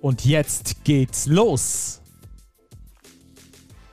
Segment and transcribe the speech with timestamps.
[0.00, 2.00] Und jetzt geht's los.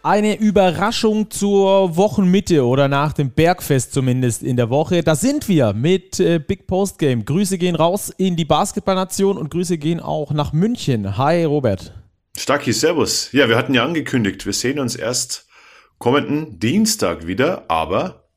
[0.04, 5.02] Eine Überraschung zur Wochenmitte oder nach dem Bergfest zumindest in der Woche.
[5.02, 7.26] Da sind wir mit äh, Big Post Game.
[7.26, 11.18] Grüße gehen raus in die Basketballnation und Grüße gehen auch nach München.
[11.18, 11.91] Hi Robert.
[12.38, 13.32] Stacki, Servus.
[13.32, 15.48] Ja, wir hatten ja angekündigt, wir sehen uns erst
[15.98, 18.27] kommenden Dienstag wieder, aber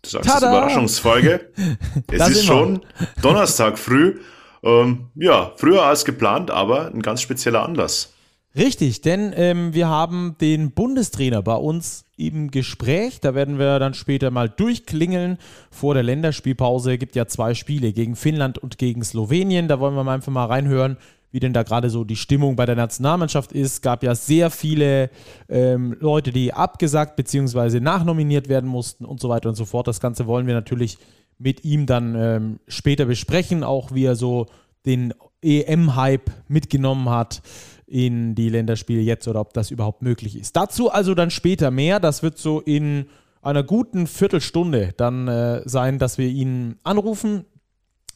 [0.00, 0.48] du sagst Tada!
[0.48, 1.52] Überraschungsfolge.
[2.10, 2.80] es ist schon
[3.20, 4.18] Donnerstag früh.
[4.62, 8.12] Ähm, ja, früher als geplant, aber ein ganz spezieller Anlass.
[8.56, 13.20] Richtig, denn ähm, wir haben den Bundestrainer bei uns im Gespräch.
[13.20, 15.38] Da werden wir dann später mal durchklingeln.
[15.70, 19.68] Vor der Länderspielpause gibt ja zwei Spiele gegen Finnland und gegen Slowenien.
[19.68, 20.96] Da wollen wir mal einfach mal reinhören,
[21.30, 23.82] wie denn da gerade so die Stimmung bei der Nationalmannschaft ist.
[23.82, 25.10] Gab ja sehr viele
[25.48, 27.80] ähm, Leute, die abgesagt bzw.
[27.80, 29.86] nachnominiert werden mussten und so weiter und so fort.
[29.86, 30.98] Das Ganze wollen wir natürlich
[31.38, 34.46] mit ihm dann ähm, später besprechen, auch wie er so
[34.86, 37.42] den EM-Hype mitgenommen hat
[37.86, 40.56] in die Länderspiele jetzt oder ob das überhaupt möglich ist.
[40.56, 42.00] Dazu also dann später mehr.
[42.00, 43.06] Das wird so in
[43.40, 47.44] einer guten Viertelstunde dann äh, sein, dass wir ihn anrufen.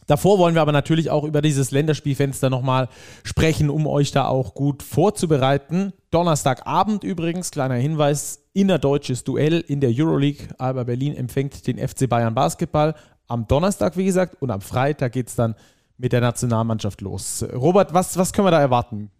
[0.06, 2.88] Davor wollen wir aber natürlich auch über dieses Länderspielfenster nochmal
[3.22, 5.92] sprechen, um euch da auch gut vorzubereiten.
[6.10, 10.48] Donnerstagabend übrigens, kleiner Hinweis, innerdeutsches Duell in der Euroleague.
[10.58, 12.94] Alba Berlin empfängt den FC Bayern Basketball
[13.28, 15.54] am Donnerstag, wie gesagt, und am Freitag geht es dann
[15.98, 17.44] mit der Nationalmannschaft los.
[17.52, 19.10] Robert, was, was können wir da erwarten?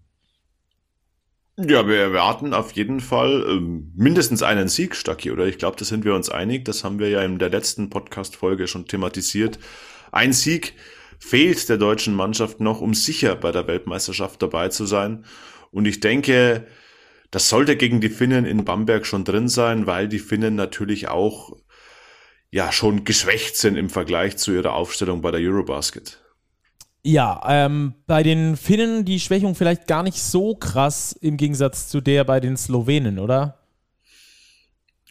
[1.58, 5.46] Ja, wir erwarten auf jeden Fall ähm, mindestens einen Sieg, Stacki, oder?
[5.46, 6.64] Ich glaube, da sind wir uns einig.
[6.64, 9.58] Das haben wir ja in der letzten Podcast-Folge schon thematisiert.
[10.12, 10.74] Ein Sieg
[11.18, 15.24] fehlt der deutschen Mannschaft noch, um sicher bei der Weltmeisterschaft dabei zu sein.
[15.70, 16.66] Und ich denke,
[17.30, 21.56] das sollte gegen die Finnen in Bamberg schon drin sein, weil die Finnen natürlich auch
[22.52, 26.18] ja schon geschwächt sind im Vergleich zu ihrer Aufstellung bei der Eurobasket.
[27.02, 32.00] Ja, ähm, bei den Finnen die Schwächung vielleicht gar nicht so krass im Gegensatz zu
[32.00, 33.58] der bei den Slowenen, oder?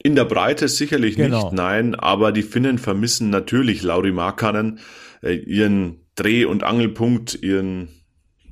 [0.01, 1.43] In der Breite sicherlich genau.
[1.43, 4.79] nicht, nein, aber die Finnen vermissen natürlich Lauri Markkanen,
[5.21, 7.89] äh, ihren Dreh- und Angelpunkt, ihren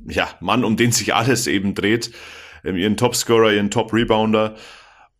[0.08, 2.12] ja, Mann, um den sich alles eben dreht,
[2.64, 4.56] äh, ihren Topscorer, ihren Top-Rebounder.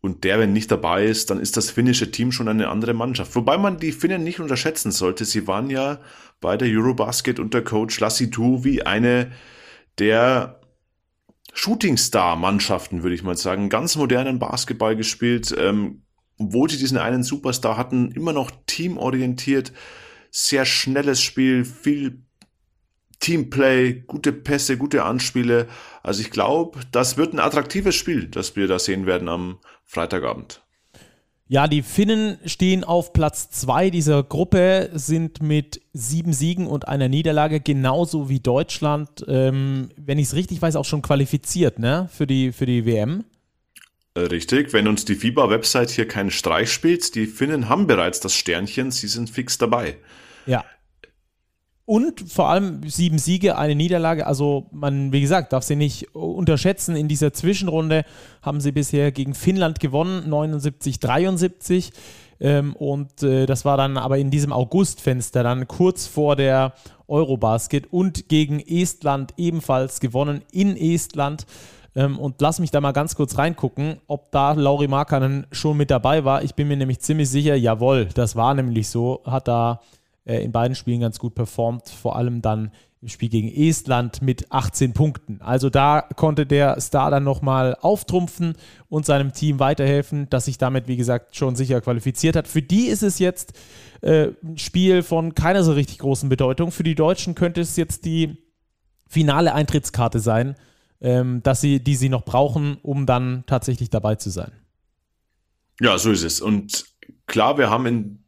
[0.02, 3.34] Und der, wenn nicht dabei ist, dann ist das finnische Team schon eine andere Mannschaft.
[3.36, 5.26] Wobei man die Finnen nicht unterschätzen sollte.
[5.26, 6.00] Sie waren ja
[6.40, 9.30] bei der Eurobasket unter Coach Lassi wie eine
[9.98, 10.60] der
[11.52, 13.68] Shootingstar-Mannschaften, würde ich mal sagen.
[13.68, 15.54] Ganz modernen Basketball gespielt.
[15.58, 16.02] Ähm,
[16.38, 19.72] obwohl sie diesen einen Superstar hatten, immer noch teamorientiert.
[20.30, 22.22] Sehr schnelles Spiel, viel
[23.18, 25.68] Teamplay, gute Pässe, gute Anspiele.
[26.02, 29.58] Also ich glaube, das wird ein attraktives Spiel, das wir da sehen werden am
[29.90, 30.62] Freitagabend.
[31.48, 37.08] Ja, die Finnen stehen auf Platz 2 dieser Gruppe, sind mit sieben Siegen und einer
[37.08, 42.08] Niederlage genauso wie Deutschland, ähm, wenn ich es richtig weiß, auch schon qualifiziert ne?
[42.12, 43.24] für, die, für die WM.
[44.14, 48.36] Äh, richtig, wenn uns die FIBA-Website hier keinen Streich spielt, die Finnen haben bereits das
[48.36, 49.96] Sternchen, sie sind fix dabei.
[50.46, 50.64] Ja,
[51.90, 54.24] und vor allem sieben Siege, eine Niederlage.
[54.24, 56.94] Also man, wie gesagt, darf sie nicht unterschätzen.
[56.94, 58.04] In dieser Zwischenrunde
[58.42, 61.90] haben sie bisher gegen Finnland gewonnen, 79, 73.
[62.38, 66.74] Ähm, und äh, das war dann aber in diesem Augustfenster, dann kurz vor der
[67.08, 71.44] Eurobasket und gegen Estland ebenfalls gewonnen in Estland.
[71.96, 75.90] Ähm, und lass mich da mal ganz kurz reingucken, ob da Lauri Markkanen schon mit
[75.90, 76.44] dabei war.
[76.44, 79.22] Ich bin mir nämlich ziemlich sicher, jawohl, das war nämlich so.
[79.24, 79.80] Hat da
[80.38, 82.70] in beiden Spielen ganz gut performt, vor allem dann
[83.02, 85.40] im Spiel gegen Estland mit 18 Punkten.
[85.40, 88.56] Also da konnte der Star dann nochmal auftrumpfen
[88.88, 92.46] und seinem Team weiterhelfen, das sich damit, wie gesagt, schon sicher qualifiziert hat.
[92.46, 93.54] Für die ist es jetzt
[94.02, 96.72] äh, ein Spiel von keiner so richtig großen Bedeutung.
[96.72, 98.36] Für die Deutschen könnte es jetzt die
[99.08, 100.56] finale Eintrittskarte sein,
[101.00, 104.52] ähm, dass sie, die sie noch brauchen, um dann tatsächlich dabei zu sein.
[105.80, 106.42] Ja, so ist es.
[106.42, 106.84] Und
[107.26, 108.19] klar, wir haben in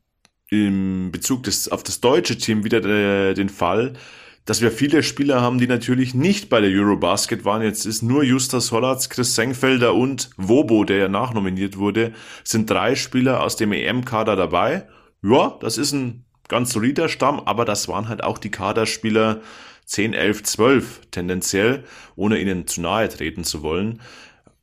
[0.53, 3.95] im Bezug des, auf das deutsche Team wieder de, den Fall,
[4.45, 7.63] dass wir viele Spieler haben, die natürlich nicht bei der Eurobasket waren.
[7.63, 12.13] Jetzt ist nur Justas Hollatz, Chris Sengfelder und Wobo, der ja nachnominiert wurde,
[12.45, 14.87] sind drei Spieler aus dem EM-Kader dabei.
[15.23, 19.41] Ja, das ist ein ganz solider Stamm, aber das waren halt auch die Kaderspieler
[19.87, 21.85] 10, 11, 12 tendenziell,
[22.15, 24.01] ohne ihnen zu nahe treten zu wollen.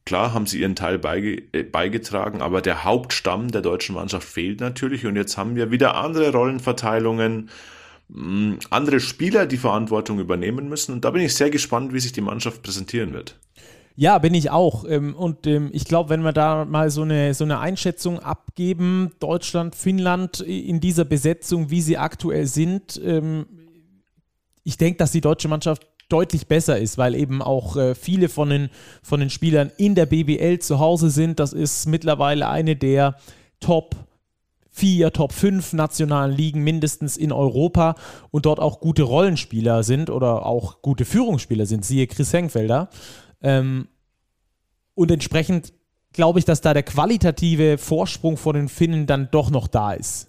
[0.10, 4.60] Klar haben sie ihren Teil beige, äh, beigetragen, aber der Hauptstamm der deutschen Mannschaft fehlt
[4.60, 7.52] natürlich und jetzt haben wir wieder andere Rollenverteilungen,
[8.08, 12.12] mh, andere Spieler, die Verantwortung übernehmen müssen und da bin ich sehr gespannt, wie sich
[12.12, 13.38] die Mannschaft präsentieren wird.
[13.96, 14.84] Ja, bin ich auch.
[14.90, 19.12] Ähm, und ähm, ich glaube, wenn wir da mal so eine, so eine Einschätzung abgeben,
[19.20, 23.46] Deutschland, Finnland in dieser Besetzung, wie sie aktuell sind, ähm,
[24.64, 28.50] ich denke, dass die deutsche Mannschaft deutlich besser ist, weil eben auch äh, viele von
[28.50, 28.70] den,
[29.02, 31.40] von den Spielern in der BBL zu Hause sind.
[31.40, 33.16] Das ist mittlerweile eine der
[33.60, 33.96] Top
[34.72, 37.96] vier, Top 5 nationalen Ligen mindestens in Europa
[38.32, 42.90] und dort auch gute Rollenspieler sind oder auch gute Führungsspieler sind, siehe Chris Hengfelder.
[43.42, 43.88] Ähm,
[44.96, 45.74] und entsprechend
[46.14, 50.28] glaube ich, dass da der qualitative Vorsprung von den Finnen dann doch noch da ist.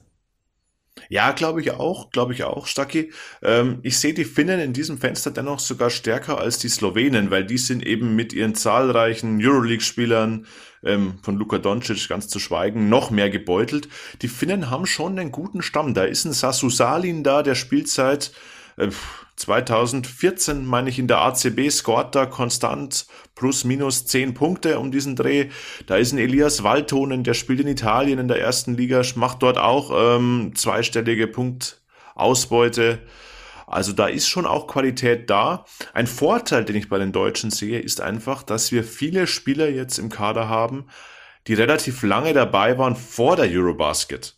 [1.09, 3.13] Ja, glaube ich auch, glaube ich auch, Stacki.
[3.43, 7.45] Ähm, ich sehe die Finnen in diesem Fenster dennoch sogar stärker als die Slowenen, weil
[7.45, 10.47] die sind eben mit ihren zahlreichen Euroleague-Spielern,
[10.83, 13.89] ähm, von Luka Doncic ganz zu schweigen, noch mehr gebeutelt.
[14.23, 15.95] Die Finnen haben schon einen guten Stamm.
[15.95, 18.60] Da ist ein Sasu Salin da, der Spielzeit äh,
[19.37, 25.17] 2014, meine ich, in der ACB scoret da konstant plus minus 10 Punkte um diesen
[25.17, 25.49] Dreh.
[25.87, 29.59] Da ist ein Elias Waltonen, der spielt in Italien in der ersten Liga, macht dort
[29.59, 33.01] auch ähm, zweistellige Punktausbeute.
[33.67, 35.65] Also da ist schon auch Qualität da.
[35.95, 39.99] Ein Vorteil, den ich bei den Deutschen sehe, ist einfach, dass wir viele Spieler jetzt
[39.99, 40.87] im Kader haben,
[41.47, 44.37] die relativ lange dabei waren vor der Eurobasket.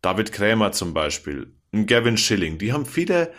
[0.00, 1.54] David Krämer zum Beispiel,
[1.86, 3.32] Gavin Schilling, die haben viele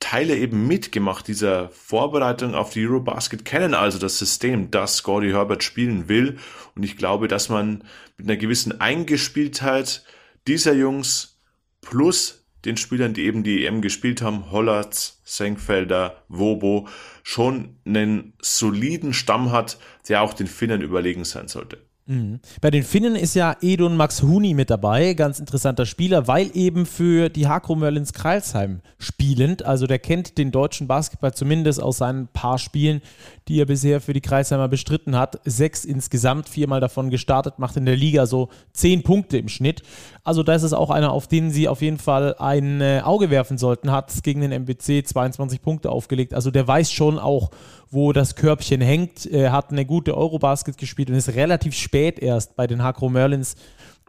[0.00, 5.64] Teile eben mitgemacht dieser Vorbereitung auf die Eurobasket, kennen also das System, das Gordy Herbert
[5.64, 6.38] spielen will.
[6.76, 7.84] Und ich glaube, dass man
[8.16, 10.04] mit einer gewissen Eingespieltheit
[10.46, 11.40] dieser Jungs
[11.80, 16.88] plus den Spielern, die eben die EM gespielt haben, Hollatz, Senkfelder, Wobo,
[17.22, 19.78] schon einen soliden Stamm hat,
[20.08, 21.87] der auch den Finnern überlegen sein sollte.
[22.08, 22.40] Mhm.
[22.62, 26.86] Bei den Finnen ist ja Edun Max Huni mit dabei, ganz interessanter Spieler, weil eben
[26.86, 32.26] für die Hakro Merlins Kreilsheim spielend, also der kennt den deutschen Basketball zumindest aus seinen
[32.28, 33.02] paar Spielen,
[33.48, 35.38] die er bisher für die Kreisheimer bestritten hat.
[35.44, 39.82] Sechs insgesamt, viermal davon gestartet, macht in der Liga so zehn Punkte im Schnitt.
[40.24, 43.28] Also da ist es auch einer, auf den sie auf jeden Fall ein äh, Auge
[43.28, 46.32] werfen sollten, hat gegen den MBC 22 Punkte aufgelegt.
[46.32, 47.50] Also der weiß schon auch,
[47.90, 49.26] wo das Körbchen hängt.
[49.26, 53.56] Er hat eine gute Eurobasket gespielt und ist relativ spät erst bei den Hakro Merlins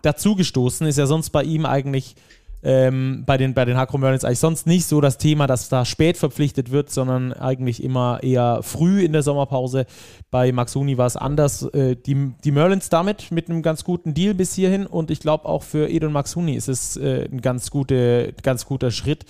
[0.01, 0.87] dazugestoßen.
[0.87, 2.15] Ist ja sonst bei ihm eigentlich
[2.61, 5.85] ähm, bei den, bei den Hakro Merlins eigentlich sonst nicht so das Thema, dass da
[5.85, 9.85] spät verpflichtet wird, sondern eigentlich immer eher früh in der Sommerpause.
[10.29, 11.63] Bei Maxuni war es anders.
[11.73, 15.45] Äh, die, die Merlins damit mit einem ganz guten Deal bis hierhin und ich glaube
[15.45, 19.25] auch für Edon Maxuni ist es äh, ein ganz, gute, ganz guter Schritt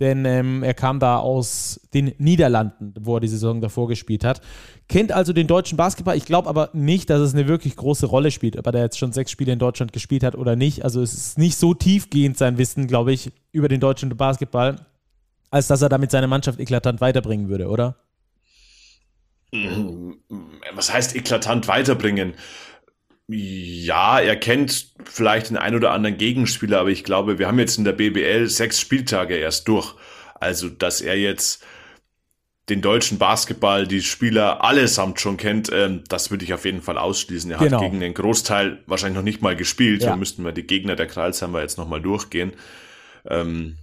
[0.00, 4.40] denn ähm, er kam da aus den Niederlanden, wo er die Saison davor gespielt hat.
[4.88, 6.16] Kennt also den deutschen Basketball.
[6.16, 9.12] Ich glaube aber nicht, dass es eine wirklich große Rolle spielt, ob er jetzt schon
[9.12, 10.84] sechs Spiele in Deutschland gespielt hat oder nicht.
[10.84, 14.86] Also es ist nicht so tiefgehend sein Wissen, glaube ich, über den deutschen Basketball,
[15.50, 17.96] als dass er damit seine Mannschaft eklatant weiterbringen würde, oder?
[20.74, 22.34] Was heißt eklatant weiterbringen?
[23.32, 27.78] Ja, er kennt vielleicht den ein oder anderen Gegenspieler, aber ich glaube, wir haben jetzt
[27.78, 29.94] in der BBL sechs Spieltage erst durch.
[30.34, 31.64] Also, dass er jetzt
[32.70, 36.98] den deutschen Basketball, die Spieler allesamt schon kennt, ähm, das würde ich auf jeden Fall
[36.98, 37.52] ausschließen.
[37.52, 37.76] Er genau.
[37.76, 40.02] hat gegen den Großteil wahrscheinlich noch nicht mal gespielt.
[40.02, 40.10] Ja.
[40.10, 42.52] Da müssten wir die Gegner der Kralsheimer jetzt nochmal durchgehen.
[43.28, 43.76] Ähm,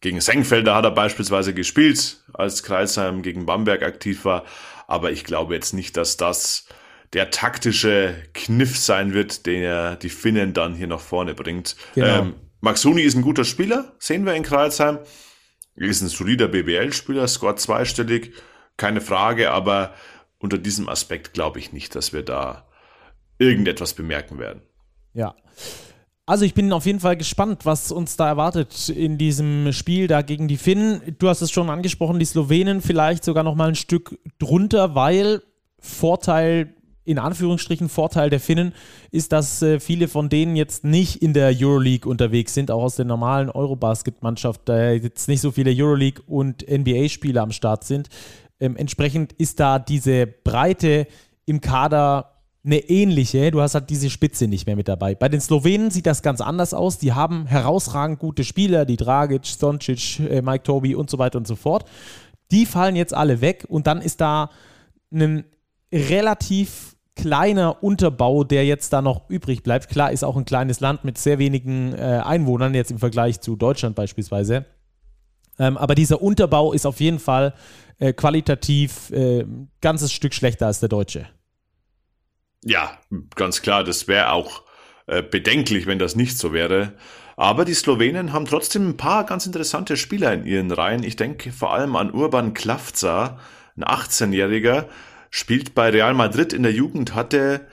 [0.00, 4.44] gegen Senkfelder hat er beispielsweise gespielt, als Kreisheim gegen Bamberg aktiv war.
[4.86, 6.66] Aber ich glaube jetzt nicht, dass das
[7.12, 11.76] der taktische Kniff sein wird, den er die Finnen dann hier nach vorne bringt.
[11.94, 12.20] Genau.
[12.20, 14.98] Ähm, Maxuni ist ein guter Spieler, sehen wir in Kreilsheim.
[15.76, 18.32] Er ist ein solider BBL-Spieler, scoret zweistellig,
[18.76, 19.94] keine Frage, aber
[20.38, 22.68] unter diesem Aspekt glaube ich nicht, dass wir da
[23.38, 24.62] irgendetwas bemerken werden.
[25.14, 25.34] Ja.
[26.26, 30.22] Also ich bin auf jeden Fall gespannt, was uns da erwartet in diesem Spiel da
[30.22, 31.16] gegen die Finnen.
[31.18, 35.42] Du hast es schon angesprochen, die Slowenen vielleicht sogar noch mal ein Stück drunter, weil
[35.80, 38.72] Vorteil in Anführungsstrichen Vorteil der Finnen
[39.10, 42.96] ist, dass äh, viele von denen jetzt nicht in der Euroleague unterwegs sind, auch aus
[42.96, 48.08] der normalen Eurobasket-Mannschaft, da jetzt nicht so viele Euroleague- und NBA-Spieler am Start sind.
[48.60, 51.06] Ähm, entsprechend ist da diese Breite
[51.46, 52.30] im Kader
[52.64, 53.50] eine ähnliche.
[53.50, 55.14] Du hast halt diese Spitze nicht mehr mit dabei.
[55.14, 56.98] Bei den Slowenen sieht das ganz anders aus.
[56.98, 61.46] Die haben herausragend gute Spieler, die Dragic, Stoncic, äh, Mike Toby und so weiter und
[61.46, 61.86] so fort.
[62.50, 64.50] Die fallen jetzt alle weg und dann ist da
[65.12, 65.44] ein
[65.92, 69.88] relativ kleiner Unterbau, der jetzt da noch übrig bleibt.
[69.88, 73.56] Klar, ist auch ein kleines Land mit sehr wenigen äh, Einwohnern, jetzt im Vergleich zu
[73.56, 74.64] Deutschland beispielsweise.
[75.58, 77.54] Ähm, aber dieser Unterbau ist auf jeden Fall
[77.98, 81.26] äh, qualitativ äh, ein ganzes Stück schlechter als der deutsche.
[82.64, 82.98] Ja,
[83.36, 84.62] ganz klar, das wäre auch
[85.06, 86.94] äh, bedenklich, wenn das nicht so wäre.
[87.36, 91.02] Aber die Slowenen haben trotzdem ein paar ganz interessante Spieler in ihren Reihen.
[91.02, 93.38] Ich denke vor allem an Urban Klavza,
[93.76, 94.86] ein 18-Jähriger,
[95.30, 97.66] spielt bei Real Madrid in der Jugend, hatte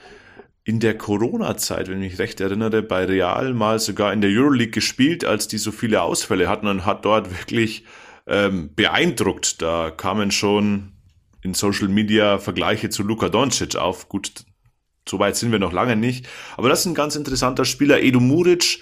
[0.64, 4.72] in der Corona-Zeit, wenn ich mich recht erinnere, bei Real mal sogar in der Euroleague
[4.72, 7.86] gespielt, als die so viele Ausfälle hatten und hat dort wirklich
[8.28, 9.62] ähm, beeindruckt.
[9.62, 10.92] Da kamen schon
[11.42, 14.10] in Social Media Vergleiche zu Luka Doncic auf.
[14.10, 14.32] Gut,
[15.08, 16.28] so weit sind wir noch lange nicht.
[16.58, 18.02] Aber das ist ein ganz interessanter Spieler.
[18.02, 18.80] Edu Muric,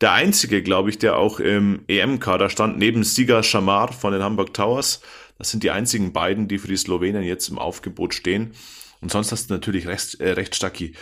[0.00, 4.52] der einzige, glaube ich, der auch im EM-Kader stand, neben Siga Shamar von den Hamburg
[4.52, 5.00] Towers.
[5.40, 8.52] Das sind die einzigen beiden, die für die Slowenen jetzt im Aufgebot stehen.
[9.00, 10.92] Und sonst hast du natürlich recht, äh, recht Stacki.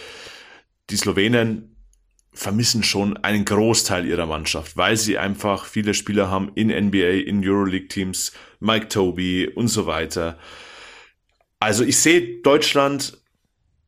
[0.90, 1.76] Die Slowenen
[2.32, 7.44] vermissen schon einen Großteil ihrer Mannschaft, weil sie einfach viele Spieler haben in NBA, in
[7.44, 10.38] Euroleague-Teams, Mike Toby und so weiter.
[11.58, 13.20] Also ich sehe Deutschland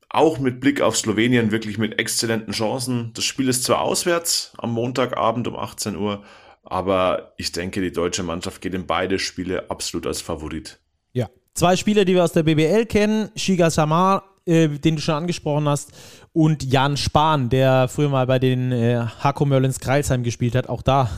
[0.09, 3.12] auch mit Blick auf Slowenien wirklich mit exzellenten Chancen.
[3.14, 6.25] Das Spiel ist zwar auswärts am Montagabend um 18 Uhr,
[6.62, 10.79] aber ich denke, die deutsche Mannschaft geht in beide Spiele absolut als Favorit.
[11.12, 15.14] Ja, zwei Spieler, die wir aus der BBL kennen, Shiga Samar, äh, den du schon
[15.14, 15.93] angesprochen hast,
[16.33, 20.83] und Jan Spahn, der früher mal bei den äh, Hako Merlins Kreilsheim gespielt hat, auch
[20.83, 21.11] da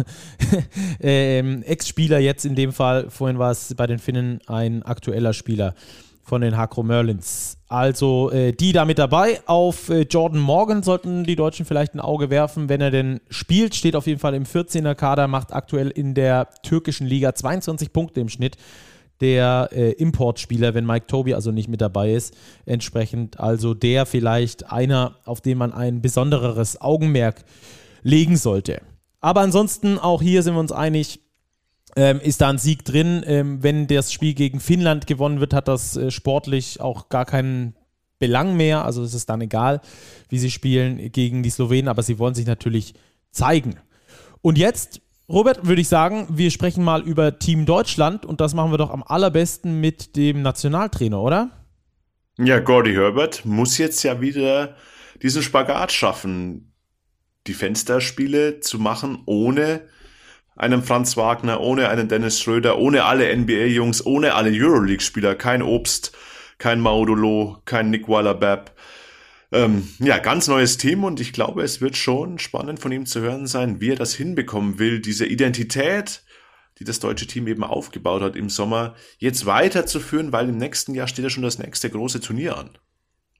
[1.00, 5.74] äh, Ex-Spieler jetzt in dem Fall, vorhin war es bei den Finnen ein aktueller Spieler
[6.22, 7.58] von den Hakro Merlins.
[7.68, 9.40] Also äh, die da mit dabei.
[9.46, 13.74] Auf äh, Jordan Morgan sollten die Deutschen vielleicht ein Auge werfen, wenn er denn spielt.
[13.74, 18.20] Steht auf jeden Fall im 14er Kader, macht aktuell in der türkischen Liga 22 Punkte
[18.20, 18.56] im Schnitt.
[19.20, 22.36] Der äh, Importspieler, wenn Mike Toby also nicht mit dabei ist,
[22.66, 27.44] entsprechend also der vielleicht einer, auf den man ein besondereres Augenmerk
[28.02, 28.82] legen sollte.
[29.20, 31.20] Aber ansonsten auch hier sind wir uns einig,
[31.96, 33.22] ähm, ist da ein Sieg drin.
[33.26, 37.74] Ähm, wenn das Spiel gegen Finnland gewonnen wird, hat das äh, sportlich auch gar keinen
[38.18, 38.84] Belang mehr.
[38.84, 39.80] Also es ist dann egal,
[40.28, 42.94] wie sie spielen gegen die Slowenen, aber sie wollen sich natürlich
[43.30, 43.76] zeigen.
[44.42, 48.70] Und jetzt, Robert, würde ich sagen, wir sprechen mal über Team Deutschland und das machen
[48.70, 51.50] wir doch am allerbesten mit dem Nationaltrainer, oder?
[52.38, 54.76] Ja, Gordy Herbert muss jetzt ja wieder
[55.22, 56.72] diesen Spagat schaffen,
[57.46, 59.82] die Fensterspiele zu machen, ohne
[60.56, 66.12] einem Franz Wagner, ohne einen Dennis Schröder, ohne alle NBA-Jungs, ohne alle Euroleague-Spieler, kein Obst,
[66.58, 68.76] kein Maudolo, kein Nick Waller-Babb.
[69.52, 73.20] Ähm, ja, ganz neues Team und ich glaube, es wird schon spannend von ihm zu
[73.20, 76.22] hören sein, wie er das hinbekommen will, diese Identität,
[76.78, 81.06] die das deutsche Team eben aufgebaut hat im Sommer, jetzt weiterzuführen, weil im nächsten Jahr
[81.06, 82.70] steht ja schon das nächste große Turnier an.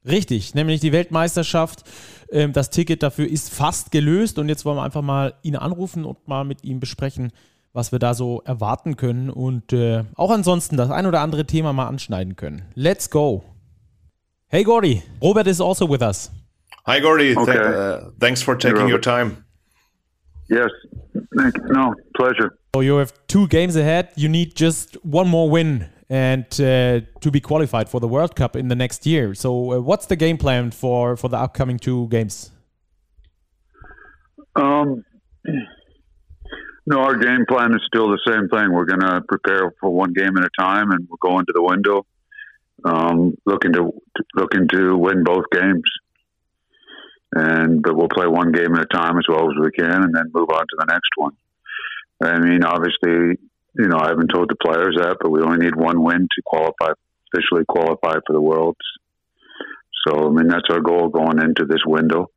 [0.07, 1.85] Richtig, nämlich die Weltmeisterschaft.
[2.31, 6.05] Ähm, das Ticket dafür ist fast gelöst und jetzt wollen wir einfach mal ihn anrufen
[6.05, 7.33] und mal mit ihm besprechen,
[7.73, 11.73] was wir da so erwarten können und äh, auch ansonsten das ein oder andere Thema
[11.73, 12.63] mal anschneiden können.
[12.75, 13.45] Let's go.
[14.49, 16.31] Hey Gordy, Robert is also with us.
[16.87, 17.53] Hi Gordy, okay.
[17.53, 19.45] Th uh, thanks for taking your time.
[20.49, 20.71] Yes,
[21.71, 22.59] no, pleasure.
[22.75, 24.09] So you have two games ahead.
[24.17, 28.55] You need just one more win and uh, to be qualified for the World Cup
[28.55, 29.35] in the next year.
[29.35, 32.51] So, uh, what's the game plan for for the upcoming two games?
[34.55, 35.05] Um,
[36.85, 38.73] no, our game plan is still the same thing.
[38.73, 41.63] We're going to prepare for one game at a time, and we're going to the
[41.63, 42.05] window,
[42.85, 43.93] um, looking to
[44.35, 45.91] looking to win both games.
[47.35, 50.15] And but we'll play one game at a time as well as we can, and
[50.15, 51.33] then move on to the next one.
[52.21, 53.39] I mean, obviously,
[53.75, 56.43] you know, I haven't told the players that, but we only need one win to
[56.45, 56.93] qualify,
[57.33, 58.79] officially qualify for the Worlds.
[60.07, 62.29] So, I mean, that's our goal going into this window.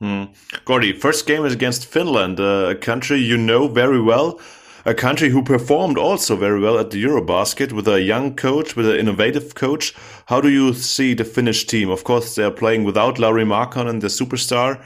[0.00, 0.24] Hmm.
[0.64, 4.40] Gordie, first game is against Finland, a country you know very well,
[4.86, 8.88] a country who performed also very well at the Eurobasket with a young coach, with
[8.88, 9.94] an innovative coach.
[10.26, 11.90] How do you see the Finnish team?
[11.90, 14.82] Of course, they are playing without Larry Lauri Markkanen, the superstar,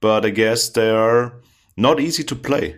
[0.00, 1.32] but I guess they are
[1.76, 2.76] not easy to play.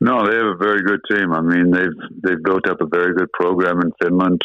[0.00, 1.32] No, they have a very good team.
[1.32, 4.40] I mean, they've they've built up a very good program in Finland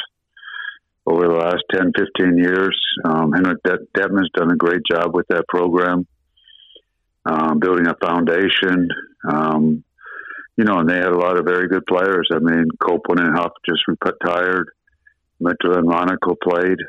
[1.06, 2.78] over the last 10, 15 years.
[3.06, 6.08] Um, Henrik Dettmann has done a great job with that program,
[7.26, 8.90] um, building a foundation.
[9.30, 9.84] Um,
[10.58, 12.30] you know, and they had a lot of very good players.
[12.34, 14.70] I mean, Koponen and Huff just retired.
[15.40, 16.80] Mitchell and Monaco played,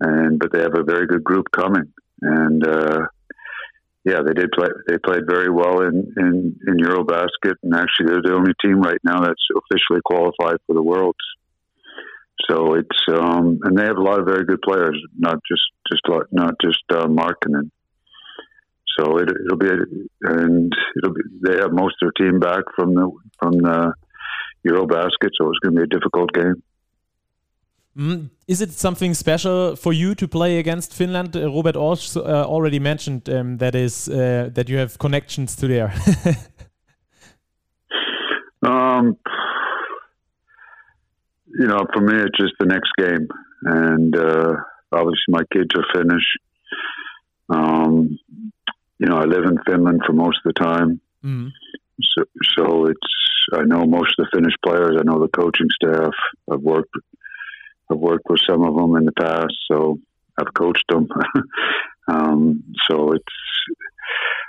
[0.00, 1.92] and but they have a very good group coming.
[2.20, 3.06] And uh,
[4.04, 4.68] yeah, they did play.
[4.88, 9.00] They played very well in in in EuroBasket, and actually they're the only team right
[9.04, 11.18] now that's officially qualified for the Worlds.
[12.48, 16.02] So it's um, and they have a lot of very good players, not just just
[16.32, 17.70] not just uh, Markkanen.
[18.98, 19.68] So it, will be
[20.22, 23.92] and it'll be they have most of their team back from the from the
[24.66, 26.62] EuroBasket, so it's going to be a difficult game.
[27.98, 31.36] Mm, is it something special for you to play against Finland?
[31.36, 35.66] Uh, Robert Orsch uh, already mentioned um, that is uh, that you have connections to
[35.66, 35.92] there.
[38.62, 39.16] um,
[41.58, 43.26] you know, for me, it's just the next game,
[43.64, 44.54] and uh,
[44.92, 46.24] obviously my kids are Finnish.
[47.48, 48.18] Um,
[49.00, 51.50] you know, I live in Finland for most of the time, mm.
[52.00, 52.24] so
[52.56, 53.12] so it's
[53.52, 54.96] I know most of the Finnish players.
[54.96, 56.14] I know the coaching staff.
[56.52, 56.94] I've worked
[57.90, 59.98] I've worked with some of them in the past, so
[60.38, 61.08] I've coached them.
[62.08, 63.24] um, so it's,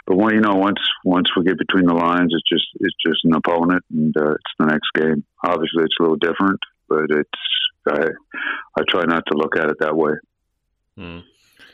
[0.06, 3.26] but when you know, once once we get between the lines, it's just it's just
[3.26, 5.24] an opponent, and uh, it's the next game.
[5.44, 7.30] Obviously, it's a little different, but it's
[7.88, 8.08] I
[8.78, 10.14] I try not to look at it that way.
[10.98, 11.24] Mm.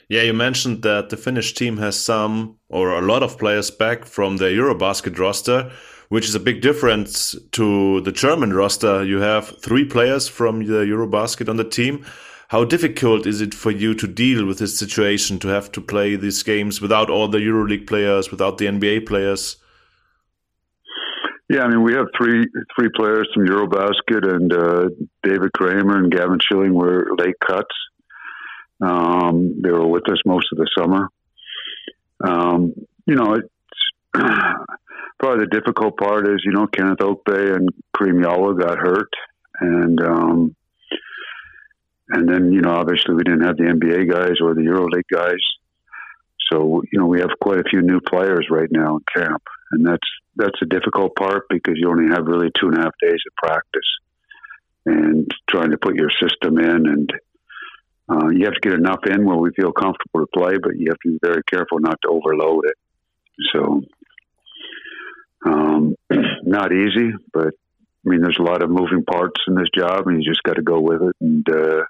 [0.09, 4.05] Yeah, you mentioned that the Finnish team has some or a lot of players back
[4.05, 5.71] from the Eurobasket roster
[6.09, 9.03] which is a big difference to the German roster.
[9.03, 12.05] You have three players from the Eurobasket on the team.
[12.49, 16.15] How difficult is it for you to deal with this situation to have to play
[16.15, 19.57] these games without all the EuroLeague players, without the NBA players?
[21.49, 22.45] Yeah, I mean, we have three
[22.77, 24.89] three players from EuroBasket, and uh,
[25.23, 27.75] David Kramer and Gavin Schilling were late cuts.
[28.81, 31.09] Um, they were with us most of the summer.
[32.25, 32.73] Um,
[33.05, 33.49] you know, it's
[35.19, 39.09] probably the difficult part is, you know, Kenneth Ogbe and Karim Jallow got hurt.
[39.59, 40.55] And, um,
[42.09, 45.41] and then, you know, obviously we didn't have the NBA guys or the EuroLeague guys.
[46.51, 49.43] So, you know, we have quite a few new players right now in camp.
[49.71, 52.93] And that's, that's a difficult part because you only have really two and a half
[53.01, 53.89] days of practice
[54.85, 57.11] and trying to put your system in and,
[58.09, 60.87] uh, you have to get enough in where we feel comfortable to play, but you
[60.89, 62.75] have to be very careful not to overload it.
[63.51, 63.81] So
[65.45, 65.95] um,
[66.43, 70.21] not easy, but I mean, there's a lot of moving parts in this job, and
[70.21, 71.83] you just got to go with it, and uh,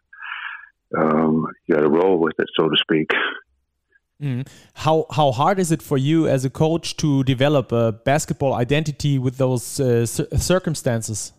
[0.97, 3.09] um, you got to roll with it, so to speak.
[4.21, 4.47] Mm.
[4.73, 9.19] How how hard is it for you as a coach to develop a basketball identity
[9.19, 11.33] with those uh, circumstances?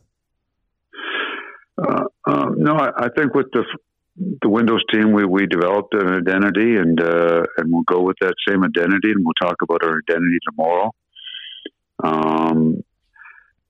[1.76, 3.64] Uh, uh, no, I, I, think with the
[4.42, 8.34] the Windows team, we, we developed an identity, and uh, and we'll go with that
[8.46, 10.92] same identity, and we'll talk about our identity tomorrow.
[12.02, 12.82] Um,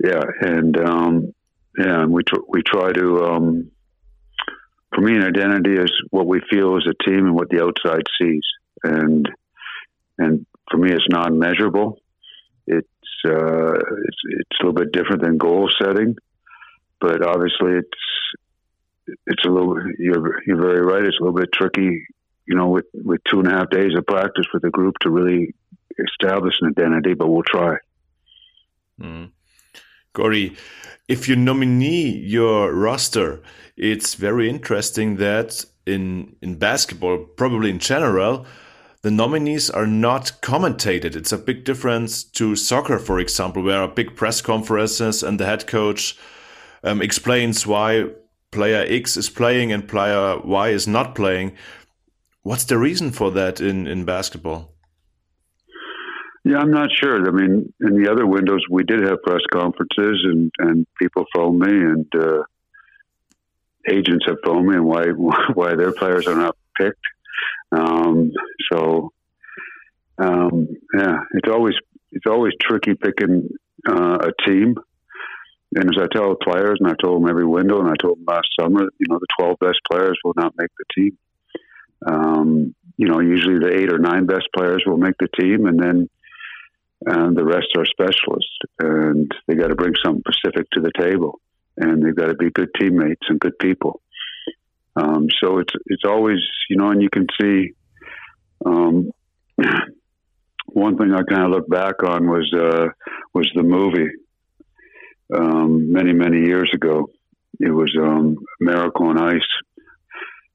[0.03, 1.35] yeah, and um,
[1.79, 3.25] yeah, and we tr- we try to.
[3.25, 3.71] Um,
[4.95, 8.03] for me, an identity is what we feel as a team and what the outside
[8.21, 8.43] sees,
[8.83, 9.29] and
[10.19, 11.99] and for me, it's non-measurable.
[12.67, 12.87] It's
[13.27, 16.17] uh, it's it's a little bit different than goal setting,
[17.01, 19.77] but obviously, it's it's a little.
[19.99, 21.05] You're you're very right.
[21.05, 22.07] It's a little bit tricky,
[22.47, 25.11] you know, with with two and a half days of practice with the group to
[25.11, 25.55] really
[25.99, 27.15] establish an identity.
[27.15, 27.77] But we'll try.
[29.01, 29.31] Mm.
[31.09, 33.41] If you nominee your roster,
[33.77, 38.45] it's very interesting that in in basketball, probably in general,
[39.03, 41.17] the nominees are not commentated.
[41.17, 45.47] It's a big difference to soccer, for example, where a big press conferences and the
[45.47, 46.19] head coach
[46.83, 48.07] um, explains why
[48.51, 51.57] player X is playing and player Y is not playing.
[52.43, 54.75] What's the reason for that in, in basketball?
[56.45, 57.27] Yeah, I'm not sure.
[57.27, 61.59] I mean, in the other windows, we did have press conferences, and and people phone
[61.59, 62.43] me, and uh,
[63.89, 65.07] agents have phoned me, and why
[65.55, 67.05] why their players are not picked.
[67.73, 68.33] Um,
[68.73, 69.13] so,
[70.19, 71.75] um, yeah, it's always
[72.13, 73.49] it's always tricky picking
[73.89, 74.77] uh, a team.
[75.75, 78.19] And as I tell the players, and I told them every window, and I told
[78.19, 81.19] them last summer, you know, the 12 best players will not make the team.
[82.07, 85.79] Um, you know, usually the eight or nine best players will make the team, and
[85.79, 86.09] then
[87.07, 91.41] and the rest are specialists, and they got to bring something specific to the table,
[91.77, 94.01] and they've got to be good teammates and good people.
[94.97, 97.73] Um, so it's it's always you know, and you can see.
[98.65, 99.11] Um,
[100.67, 102.89] one thing I kind of look back on was uh,
[103.33, 104.11] was the movie
[105.35, 107.11] um, many many years ago.
[107.61, 109.41] It was um, Miracle on Ice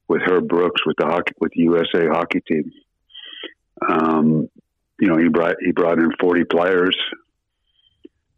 [0.07, 2.71] with Herb Brooks with the hockey with the USA hockey team.
[3.89, 4.49] Um,
[4.99, 6.95] you know, he brought he brought in forty players,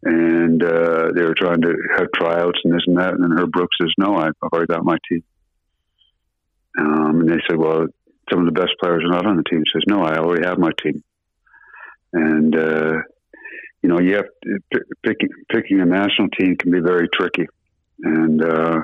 [0.02, 3.14] and uh, they were trying to have tryouts and this and that.
[3.14, 5.22] And Herb Brooks says, "No, I've already got my team."
[6.78, 7.86] Um, and they said, "Well,
[8.30, 10.46] some of the best players are not on the team." He says, "No, I already
[10.46, 11.02] have my team."
[12.12, 12.92] And uh,
[13.82, 14.26] you know, you have
[14.72, 17.46] to, picking picking a national team can be very tricky,
[18.02, 18.80] and uh,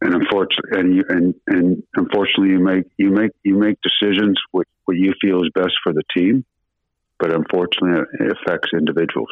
[0.00, 4.66] and unfortunately, and you and, and unfortunately, you make you make you make decisions what
[4.84, 6.44] what you feel is best for the team,
[7.18, 9.28] but unfortunately, it affects individuals.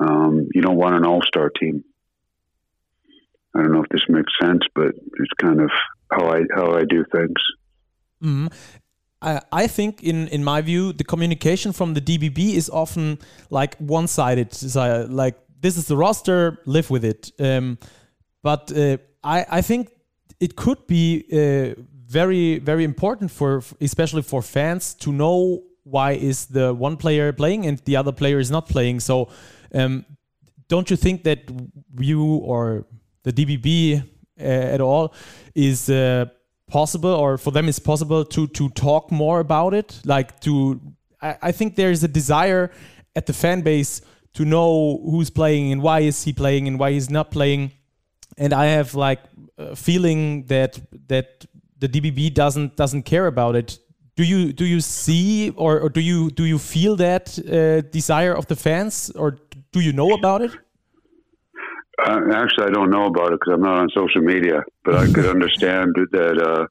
[0.00, 1.84] Um, you don't want an all star team.
[3.54, 5.70] I don't know if this makes sense, but it's kind of
[6.12, 7.40] how I how I do things.
[8.22, 8.46] Mm-hmm.
[9.20, 13.18] I, I think, in in my view, the communication from the DBB is often
[13.50, 14.56] like one sided.
[15.10, 17.32] Like this is the roster, live with it.
[17.40, 17.78] Um,
[18.50, 18.96] but uh,
[19.36, 19.88] I I think
[20.40, 21.74] it could be uh,
[22.18, 27.66] very very important for especially for fans to know why is the one player playing
[27.66, 29.00] and the other player is not playing.
[29.00, 29.28] So
[29.74, 30.04] um,
[30.68, 31.40] don't you think that
[31.98, 32.86] you or
[33.22, 34.02] the DBB
[34.40, 35.14] uh, at all
[35.54, 36.24] is uh,
[36.66, 40.00] possible, or for them is possible to to talk more about it?
[40.04, 40.80] Like to,
[41.20, 42.70] I, I think there is a desire
[43.14, 46.92] at the fan base to know who's playing and why is he playing and why
[46.92, 47.72] he's not playing.
[48.38, 49.20] And I have like
[49.58, 51.44] a feeling that that
[51.78, 53.78] the DBB doesn't doesn't care about it.
[54.16, 58.34] Do you do you see or, or do you do you feel that uh, desire
[58.34, 59.38] of the fans or
[59.72, 60.52] do you know about it?
[62.04, 65.06] Uh, actually, I don't know about it because I'm not on social media, but I
[65.06, 66.66] could understand that uh,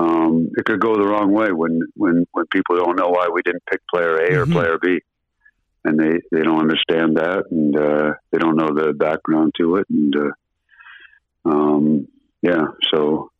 [0.00, 3.42] um, it could go the wrong way when, when, when people don't know why we
[3.42, 4.52] didn't pick player A or mm-hmm.
[4.52, 5.00] player B,
[5.84, 9.86] and they, they don't understand that, and uh, they don't know the background to it,
[9.88, 10.30] and uh,
[11.44, 12.08] um,
[12.42, 13.30] yeah, so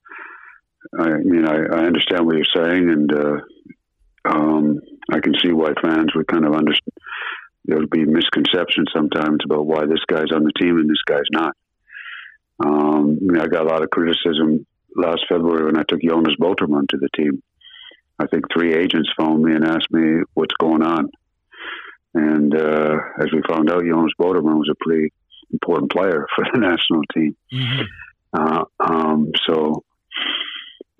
[0.98, 3.36] I mean I, I understand what you're saying, and uh,
[4.24, 6.92] um, I can see why fans would kind of understand
[7.64, 11.56] there'll be misconceptions sometimes about why this guy's on the team and this guy's not.
[12.64, 16.36] Um, I, mean, I got a lot of criticism last February when I took Jonas
[16.40, 17.42] Bottermann to the team.
[18.18, 21.10] I think three agents phoned me and asked me what's going on.
[22.14, 25.12] And uh, as we found out, Jonas Bottermann was a pretty
[25.54, 27.36] important player for the national team.
[27.52, 27.82] Mm-hmm.
[28.32, 29.84] Uh, um, so,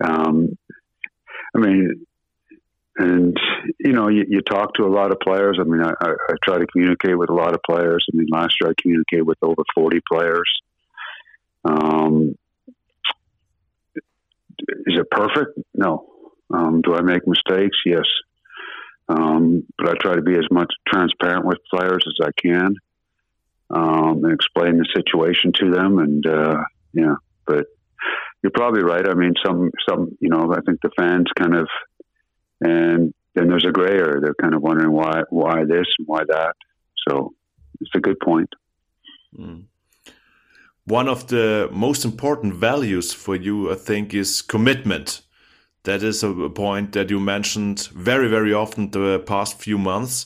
[0.03, 0.57] um,
[1.55, 2.05] I mean,
[2.97, 3.37] and
[3.79, 5.57] you know, you, you, talk to a lot of players.
[5.59, 8.05] I mean, I, I, I, try to communicate with a lot of players.
[8.11, 10.49] I mean, last year I communicated with over forty players.
[11.65, 12.35] Um,
[14.85, 15.59] is it perfect?
[15.73, 16.07] No.
[16.53, 17.77] Um, do I make mistakes?
[17.85, 18.05] Yes.
[19.09, 22.75] Um, but I try to be as much transparent with players as I can
[23.69, 25.99] um, and explain the situation to them.
[25.99, 27.65] And uh, yeah, but
[28.41, 29.07] you're probably right.
[29.07, 31.67] I mean, some some you know, I think the fans kind of
[32.61, 34.19] and then there's a gray area.
[34.21, 36.55] They're kind of wondering why why this and why that.
[37.07, 37.33] So
[37.81, 38.49] it's a good point.
[39.37, 39.65] Mm.
[40.85, 45.21] One of the most important values for you, I think, is commitment.
[45.83, 50.25] That is a point that you mentioned very, very often the past few months.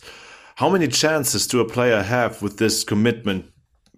[0.59, 3.45] How many chances do a player have with this commitment?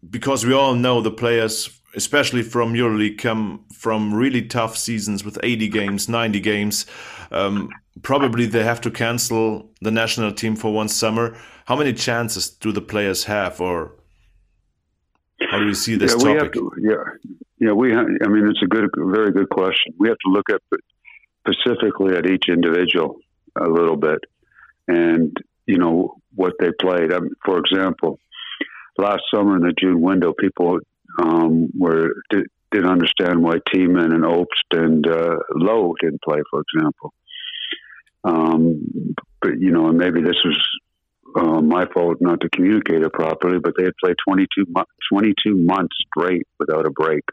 [0.07, 5.39] Because we all know the players, especially from EuroLeague, come from really tough seasons with
[5.41, 6.85] 80 games, 90 games.
[7.31, 7.69] Um,
[8.03, 11.35] probably they have to cancel the national team for one summer.
[11.65, 13.95] How many chances do the players have, or
[15.49, 16.53] how do you see this yeah, topic?
[16.53, 17.03] To, yeah,
[17.57, 17.91] yeah, we.
[17.91, 19.95] Have, I mean, it's a good, very good question.
[19.97, 20.61] We have to look at
[21.39, 23.17] specifically at each individual
[23.59, 24.19] a little bit,
[24.87, 27.13] and you know what they played.
[27.13, 28.19] I mean, for example,
[28.97, 30.79] last summer in the June window, people
[31.21, 36.61] um, were did, didn't understand why Thiemann and Obst and uh, Lo didn't play, for
[36.61, 37.13] example.
[38.23, 40.59] Um, but you know, and maybe this was
[41.35, 43.59] uh, my fault not to communicate it properly.
[43.59, 44.65] But they had played 22,
[45.11, 47.23] 22 months straight without a break.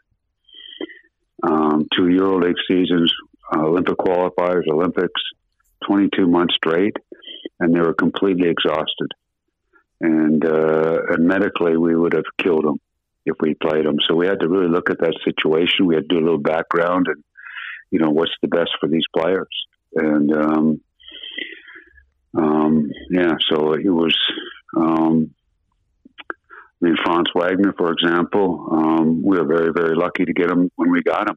[1.41, 3.13] Um, two EuroLeague seasons,
[3.55, 5.21] uh, Olympic qualifiers, Olympics,
[5.87, 6.97] 22 months straight,
[7.59, 9.11] and they were completely exhausted.
[10.01, 12.79] And, uh, and medically, we would have killed them
[13.25, 13.97] if we played them.
[14.07, 15.85] So we had to really look at that situation.
[15.85, 17.23] We had to do a little background and,
[17.91, 19.47] you know, what's the best for these players
[19.95, 20.81] and um,
[22.37, 24.15] um, yeah, so it was.
[24.77, 25.33] Um,
[26.81, 30.71] I mean, Franz Wagner, for example, um, we were very, very lucky to get him
[30.77, 31.35] when we got him.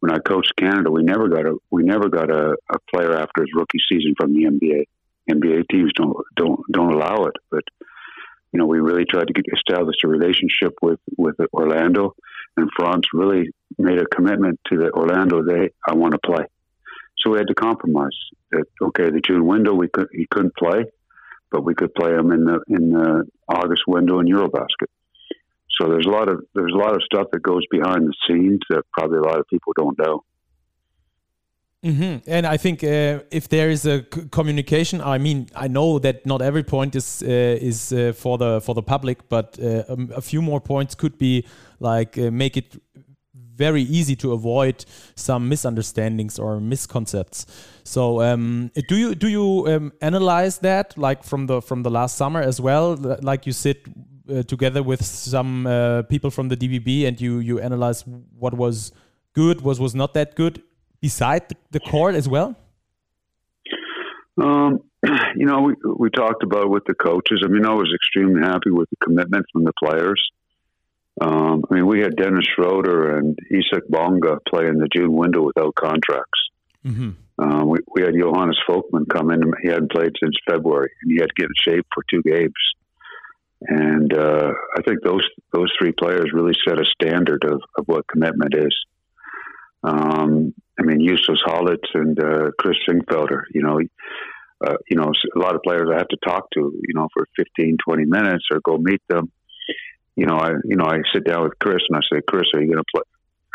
[0.00, 3.42] When I coached Canada, we never got a we never got a, a player after
[3.42, 4.84] his rookie season from the NBA.
[5.30, 7.64] NBA teams don't don't don't allow it, but
[8.52, 12.14] you know we really tried to get establish a relationship with with Orlando,
[12.56, 15.42] and Franz really made a commitment to the Orlando.
[15.44, 16.44] They I want to play.
[17.18, 18.16] So we had to compromise.
[18.50, 20.84] That okay, the June window we could he couldn't play,
[21.50, 24.90] but we could play him in the in the August window in EuroBasket.
[25.80, 28.60] So there's a lot of there's a lot of stuff that goes behind the scenes
[28.70, 30.24] that probably a lot of people don't know.
[31.84, 32.30] Mm-hmm.
[32.30, 36.40] And I think uh, if there is a communication, I mean, I know that not
[36.40, 40.20] every point is uh, is uh, for the for the public, but uh, um, a
[40.20, 41.44] few more points could be
[41.80, 42.80] like uh, make it
[43.34, 44.84] very easy to avoid
[45.16, 47.46] some misunderstandings or misconcepts.
[47.82, 52.16] So, um, do you do you um, analyze that like from the from the last
[52.16, 52.94] summer as well?
[53.22, 53.88] Like you sit
[54.30, 55.64] uh, together with some
[56.08, 58.04] people from the DBB and you you analyze
[58.38, 58.92] what was
[59.34, 60.62] good, what was not that good,
[61.02, 62.56] beside the, the court as well?
[64.40, 64.80] Um,
[65.36, 67.42] you know, we we talked about with the coaches.
[67.44, 70.22] I mean, I was extremely happy with the commitment from the players.
[71.20, 75.42] Um, I mean, we had Dennis Schroeder and Isaac Bonga play in the June window
[75.42, 76.40] without contracts.
[76.86, 77.10] Mm-hmm.
[77.38, 79.42] Um, we, we had Johannes Voigtmann come in.
[79.62, 82.54] He hadn't played since February, and he had to get in shape for two games.
[83.60, 88.08] And uh, I think those those three players really set a standard of, of what
[88.08, 88.74] commitment is.
[89.82, 93.80] Um, I mean, Justus Hollatz and uh, Chris Sengfelder, you know,
[94.64, 97.26] uh, you know, a lot of players I have to talk to, you know, for
[97.36, 99.30] 15, 20 minutes or go meet them.
[100.14, 102.60] You know, I, you know, I sit down with Chris and I say, Chris, are
[102.60, 103.02] you going to play?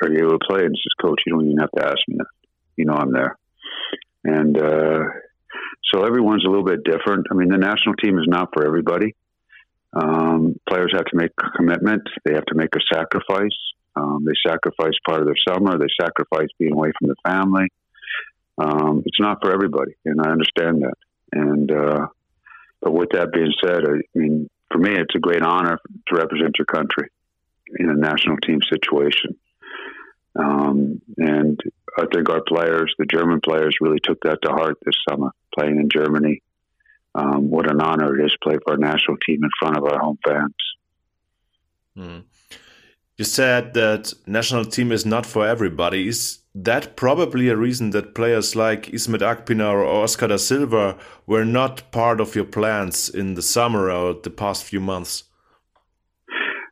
[0.02, 0.60] Are you able to play?
[0.60, 2.26] And he says, Coach, you don't even have to ask me that.
[2.76, 3.38] You know, I'm there.
[4.24, 5.00] And uh,
[5.94, 7.28] so everyone's a little bit different.
[7.32, 9.16] I mean, the national team is not for everybody.
[9.94, 12.04] Um, players have to make a commitment.
[12.26, 13.58] They have to make a sacrifice.
[13.98, 15.78] Um, they sacrifice part of their summer.
[15.78, 17.68] They sacrifice being away from the family.
[18.58, 20.94] Um, it's not for everybody, and I understand that.
[21.32, 22.08] And uh,
[22.82, 26.56] but with that being said, I mean, for me, it's a great honor to represent
[26.58, 27.10] your country
[27.78, 29.36] in a national team situation.
[30.36, 31.60] Um, and
[31.98, 35.78] I think our players, the German players, really took that to heart this summer, playing
[35.78, 36.44] in Germany.
[37.16, 39.84] Um, what an honor it is to play for our national team in front of
[39.86, 40.56] our home fans.
[41.98, 42.24] Mm.
[43.18, 46.08] You said that national team is not for everybody.
[46.08, 51.44] Is that probably a reason that players like Ismet Akpinar or Oscar da Silva were
[51.44, 55.24] not part of your plans in the summer or the past few months?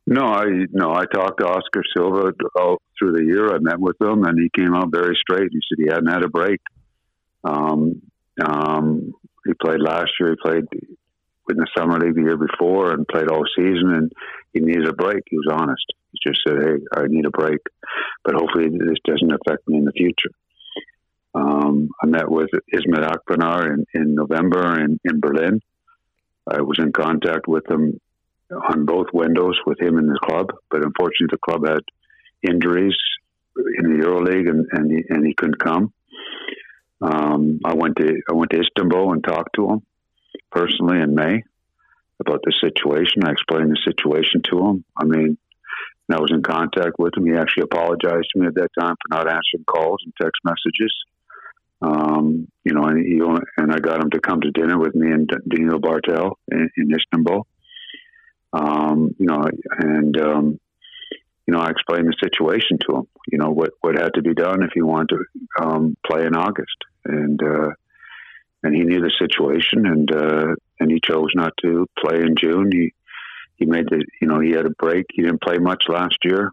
[0.05, 3.55] No, I no, I talked to Oscar Silva all through the year.
[3.55, 5.49] I met with him, and he came out very straight.
[5.51, 6.61] He said he hadn't had a break.
[7.43, 8.03] Um,
[8.39, 9.13] um,
[9.47, 10.35] he played last year.
[10.35, 10.65] He played
[11.49, 13.93] in the summer league the year before, and played all season.
[13.95, 14.11] And
[14.53, 15.23] he needs a break.
[15.27, 15.91] He was honest.
[16.21, 17.59] Just said, "Hey, I need a break,
[18.23, 20.31] but hopefully this doesn't affect me in the future."
[21.33, 25.59] Um, I met with Ismet Akpinar in, in November in, in Berlin.
[26.49, 27.99] I was in contact with him
[28.51, 31.81] on both windows with him in the club, but unfortunately the club had
[32.47, 32.95] injuries
[33.57, 35.93] in the EuroLeague and and he, and he couldn't come.
[37.01, 39.81] Um, I went to I went to Istanbul and talked to him
[40.51, 41.43] personally in May
[42.19, 43.25] about the situation.
[43.25, 44.85] I explained the situation to him.
[44.97, 45.37] I mean,
[46.13, 47.25] I was in contact with him.
[47.25, 50.93] He actually apologized to me at that time for not answering calls and text messages.
[51.81, 53.19] Um, you know, and, he,
[53.57, 56.91] and I got him to come to dinner with me and Daniel Bartel in, in
[56.93, 57.47] Istanbul.
[58.53, 59.43] Um, you know,
[59.79, 60.59] and um,
[61.45, 63.07] you know, I explained the situation to him.
[63.27, 66.35] You know what what had to be done if he wanted to um, play in
[66.35, 67.69] August, and uh,
[68.63, 72.71] and he knew the situation, and uh, and he chose not to play in June.
[72.71, 72.93] He
[73.55, 75.05] he made the you know he had a break.
[75.13, 76.51] He didn't play much last year.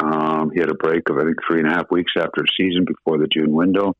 [0.00, 2.52] Um, he had a break of I think three and a half weeks after the
[2.56, 3.96] season before the June window,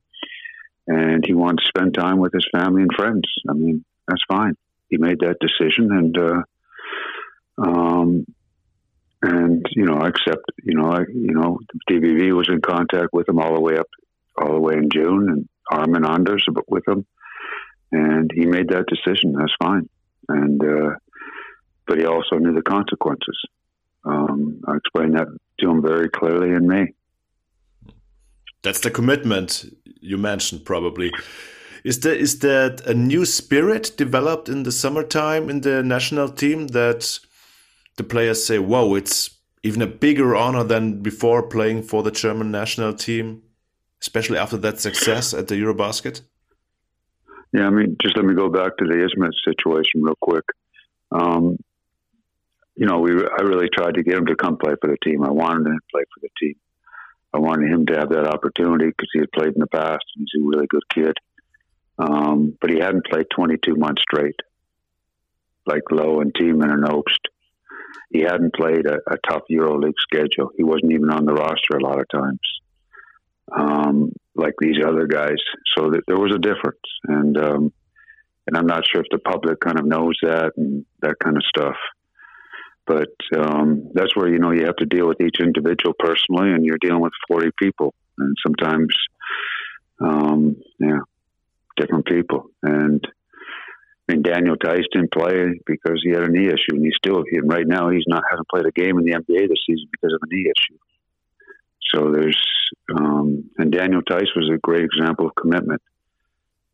[0.87, 3.23] and he wanted to spend time with his family and friends.
[3.49, 4.57] I mean, that's fine.
[4.89, 6.43] He made that decision, and uh,
[7.59, 8.27] um,
[9.23, 10.45] and you know, I accept.
[10.63, 11.59] You know, I you know,
[11.89, 13.89] DBB was in contact with him all the way up,
[14.41, 17.07] all the way in June, and Armin Andres with him,
[17.93, 19.33] and he made that decision.
[19.33, 19.89] That's fine,
[20.29, 20.95] and uh,
[21.91, 23.37] but he also knew the consequences.
[24.05, 25.27] Um, I explained that
[25.59, 26.95] to him very clearly in May.
[28.63, 29.65] That's the commitment
[30.01, 31.11] you mentioned, probably.
[31.83, 36.69] Is there is that a new spirit developed in the summertime in the national team
[36.69, 37.19] that
[37.97, 39.19] the players say, "Whoa, it's
[39.65, 43.43] even a bigger honor than before playing for the German national team,
[44.01, 46.21] especially after that success at the Eurobasket."
[47.53, 50.45] Yeah, I mean, just let me go back to the Ismet situation real quick.
[51.11, 51.57] Um,
[52.81, 55.23] you know, we I really tried to get him to come play for the team.
[55.23, 56.55] I wanted him to play for the team.
[57.33, 60.05] I wanted him to have that opportunity because he had played in the past.
[60.17, 61.15] And he's a really good kid,
[61.99, 64.41] um, but he hadn't played 22 months straight,
[65.67, 67.31] like Lo and Thiemann and Obst
[68.11, 70.51] he hadn't played a, a tough EuroLeague schedule.
[70.57, 72.41] He wasn't even on the roster a lot of times,
[73.57, 75.39] um, like these other guys.
[75.77, 77.73] So th- there was a difference, and um,
[78.47, 81.45] and I'm not sure if the public kind of knows that and that kind of
[81.45, 81.77] stuff.
[82.87, 86.65] But um, that's where you know you have to deal with each individual personally, and
[86.65, 88.89] you're dealing with 40 people, and sometimes,
[90.01, 91.01] um, yeah,
[91.77, 93.07] different people, and
[94.11, 97.23] I mean, Daniel Theis didn't play because he had a knee issue, and he's still
[97.31, 100.13] and right now he's not hasn't played a game in the NBA this season because
[100.13, 100.79] of a knee issue.
[101.95, 102.43] So there's
[102.97, 105.81] um, and Daniel Theis was a great example of commitment.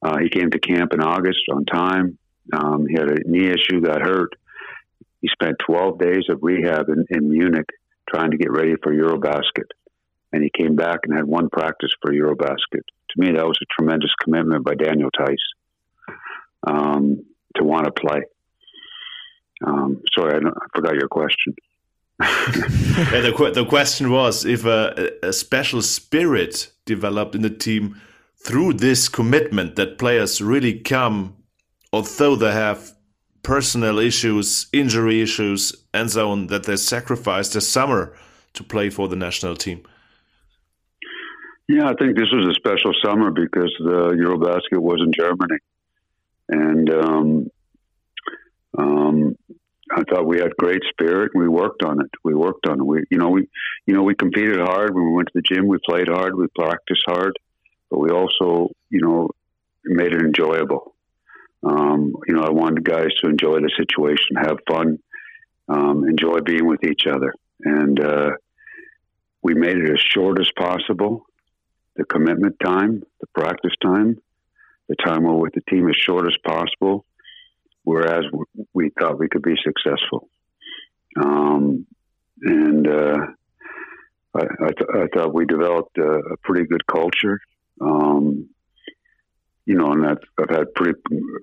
[0.02, 2.18] Uh, he came to camp in August on time.
[2.52, 4.34] Um, he had a knee issue, got hurt.
[5.26, 7.68] He spent 12 days of rehab in, in Munich
[8.08, 9.68] trying to get ready for Eurobasket.
[10.32, 12.84] And he came back and had one practice for Eurobasket.
[13.10, 15.42] To me, that was a tremendous commitment by Daniel Theis
[16.64, 17.24] um,
[17.56, 18.20] to want to play.
[19.66, 21.56] Um, sorry, I, I, forgot your question.
[22.20, 28.00] yeah, the, the question was if a, a special spirit developed in the team
[28.36, 31.36] through this commitment that players really come,
[31.92, 32.95] although they have
[33.46, 38.12] personal issues, injury issues, and so on, that they sacrificed their summer
[38.52, 39.86] to play for the national team.
[41.68, 45.58] Yeah, I think this was a special summer because the Eurobasket was in Germany,
[46.48, 47.50] and um,
[48.76, 49.36] um,
[49.96, 51.30] I thought we had great spirit.
[51.32, 52.10] We worked on it.
[52.24, 52.84] We worked on it.
[52.84, 53.48] We, you know, we,
[53.86, 54.92] you know, we competed hard.
[54.92, 56.34] When we went to the gym, we played hard.
[56.34, 57.38] We practiced hard,
[57.90, 59.30] but we also, you know,
[59.84, 60.95] made it enjoyable.
[61.62, 64.98] Um, you know, I wanted guys to enjoy the situation, have fun,
[65.68, 67.32] um, enjoy being with each other,
[67.64, 68.30] and uh,
[69.42, 71.26] we made it as short as possible.
[71.96, 74.18] The commitment time, the practice time,
[74.88, 77.06] the time we're with the team as short as possible
[77.86, 78.24] whereas
[78.74, 80.28] we thought we could be successful.
[81.22, 81.86] Um,
[82.42, 83.16] and uh,
[84.34, 87.40] I, I, th- I, thought we developed a, a pretty good culture.
[87.80, 88.48] Um,
[89.66, 90.98] you know, and I've, I've, had pretty,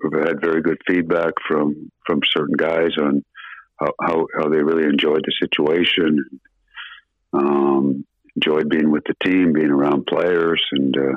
[0.06, 3.24] I've had very good feedback from from certain guys on
[3.78, 6.18] how how, how they really enjoyed the situation,
[7.32, 8.04] um,
[8.36, 11.16] enjoyed being with the team, being around players, and uh,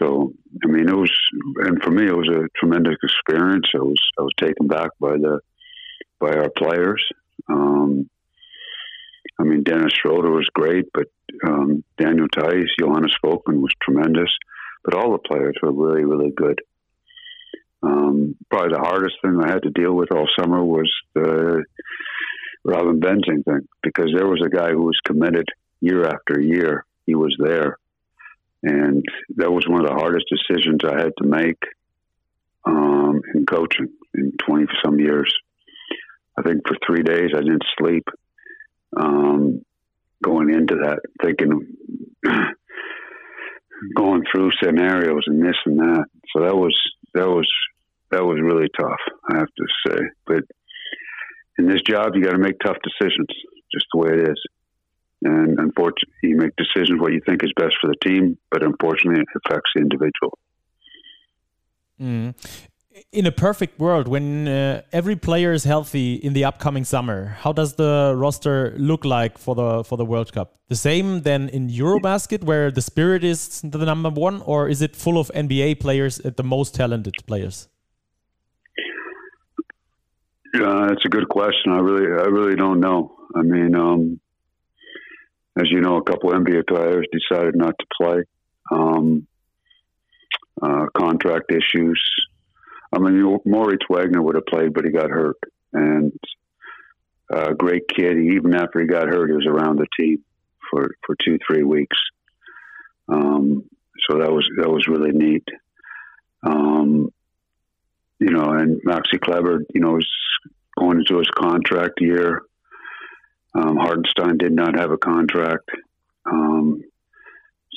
[0.00, 1.12] so, I mean, it was,
[1.58, 3.66] and for me, it was a tremendous experience.
[3.74, 5.40] I was, I was taken back by the,
[6.20, 7.02] by our players.
[7.48, 8.08] Um,
[9.38, 11.06] I mean, Dennis Schroeder was great, but
[11.46, 14.30] um, Daniel Theis, Johannes Voigtmann was tremendous.
[14.84, 16.60] But all the players were really, really good.
[17.82, 21.64] Um, probably the hardest thing I had to deal with all summer was the
[22.64, 25.46] Robin Benzing thing because there was a guy who was committed
[25.80, 26.86] year after year.
[27.06, 27.78] He was there,
[28.62, 29.04] and
[29.36, 31.62] that was one of the hardest decisions I had to make
[32.64, 35.34] um, in coaching in 20 some years.
[36.38, 38.08] I think for three days I didn't sleep
[38.96, 39.64] um,
[40.22, 41.66] going into that, thinking,
[43.96, 46.04] going through scenarios and this and that.
[46.34, 46.78] So that was,
[47.14, 47.48] that was,
[48.10, 49.98] that was really tough, I have to say.
[50.26, 50.44] But
[51.58, 53.28] in this job, you got to make tough decisions,
[53.72, 54.42] just the way it is
[55.24, 59.22] and unfortunately, you make decisions what you think is best for the team, but unfortunately,
[59.22, 60.38] it affects the individual.
[62.00, 62.34] Mm.
[63.10, 67.52] In a perfect world, when uh, every player is healthy in the upcoming summer, how
[67.52, 70.54] does the roster look like for the for the World Cup?
[70.68, 74.94] The same then in EuroBasket, where the spirit is the number one, or is it
[74.94, 77.68] full of NBA players, uh, the most talented players?
[80.54, 81.72] Yeah, that's a good question.
[81.72, 83.16] I really, I really don't know.
[83.34, 84.20] I mean, um,
[85.58, 88.22] as you know, a couple NBA players decided not to play.
[88.70, 89.26] Um,
[90.62, 92.00] uh, contract issues.
[92.94, 95.36] I mean, Moritz Wagner would have played, but he got hurt.
[95.72, 96.12] And
[97.32, 98.16] a uh, great kid.
[98.18, 100.22] Even after he got hurt, he was around the team
[100.70, 101.96] for, for two, three weeks.
[103.08, 103.64] Um,
[104.08, 105.44] so that was that was really neat.
[106.46, 107.08] Um,
[108.18, 110.08] you know, and Maxi Kleber, you know, was
[110.78, 112.42] going into his contract year.
[113.54, 115.70] Um, Hartenstein did not have a contract.
[116.26, 116.82] Um,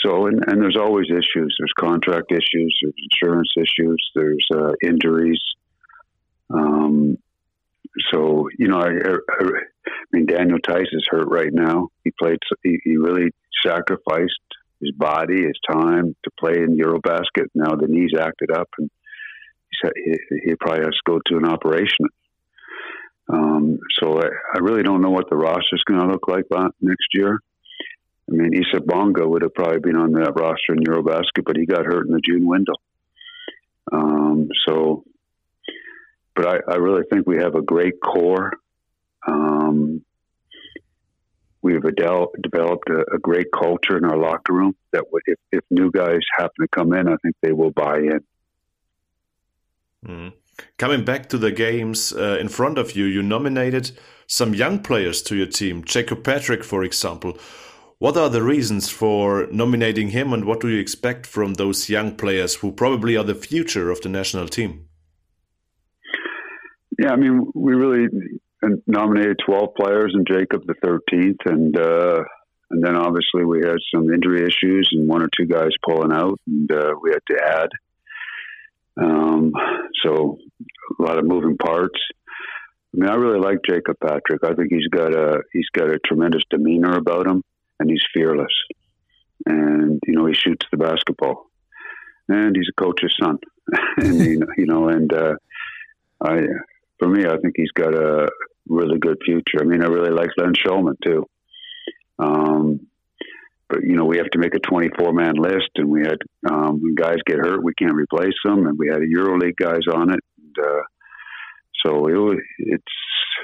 [0.04, 1.56] so, and, and, there's always issues.
[1.58, 5.40] There's contract issues, there's insurance issues, there's uh, injuries.
[6.54, 7.18] Um,
[8.12, 11.90] so, you know, I, I, I, mean, Daniel Theis is hurt right now.
[12.04, 13.32] He played, he, he really
[13.66, 14.34] sacrificed
[14.80, 17.48] his body, his time to play in Eurobasket.
[17.56, 18.90] Now the knees acted up, and
[19.82, 22.08] he he, he probably has to go to an operation
[23.30, 26.46] um, so I, I, really don't know what the roster is going to look like
[26.82, 27.40] next year.
[28.30, 31.66] I mean, Isaac Bonga would have probably been on that roster in Eurobasket, but he
[31.66, 32.74] got hurt in the June window.
[33.92, 35.06] Um, so,
[36.36, 38.52] but I, I, really think we have a great core.
[39.26, 40.04] Um,
[41.62, 46.20] we've developed a, a, great culture in our locker room that if, if new guys
[46.38, 48.20] happen to come in, I think they will buy in.
[50.06, 50.34] Mm.
[50.78, 53.92] Coming back to the games uh, in front of you, you nominated
[54.28, 57.38] some young players to your team, Jacob Patrick, for example.
[58.00, 62.16] What are the reasons for nominating him, and what do you expect from those young
[62.16, 64.88] players who probably are the future of the national team?
[67.00, 68.08] Yeah, I mean, we really
[68.86, 72.24] nominated 12 players and Jacob the 13th, and uh,
[72.70, 76.40] and then obviously we had some injury issues and one or two guys pulling out,
[76.46, 77.70] and uh, we had to add.
[79.02, 79.54] Um,
[80.04, 80.38] so
[81.00, 82.00] a lot of moving parts.
[82.94, 84.44] I mean, I really like Jacob Patrick.
[84.44, 87.44] I think he's got a he's got a tremendous demeanor about him,
[87.80, 88.54] and he's fearless.
[89.46, 91.46] And you know, he shoots the basketball,
[92.28, 93.38] and he's a coach's son.
[93.98, 95.36] and you know, and uh,
[96.22, 96.42] I,
[97.00, 98.30] for me, I think he's got a
[98.68, 99.62] really good future.
[99.62, 101.26] I mean, I really like Len Schoormann too.
[102.20, 102.88] Um,
[103.70, 106.18] but you know, we have to make a 24 man list, and we had
[106.50, 109.82] um, when guys get hurt, we can't replace them, and we had a EuroLeague guys
[109.94, 110.20] on it.
[110.38, 110.84] And, uh,
[111.86, 112.84] so it, it's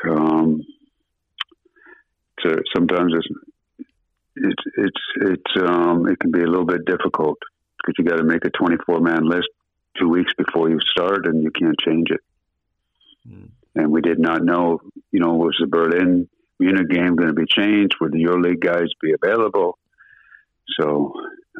[0.09, 0.61] um,
[2.43, 3.27] it's sometimes it's
[4.35, 7.37] it's it's it's um, it can be a little bit difficult
[7.77, 9.49] because you got to make a 24 man list
[9.99, 12.21] two weeks before you start, and you can't change it.
[13.27, 13.49] Mm.
[13.75, 14.79] And we did not know,
[15.11, 16.29] you know, was the Berlin
[16.59, 17.95] Munich game going to be changed?
[17.99, 19.77] Would the EuroLeague guys be available?
[20.79, 21.13] So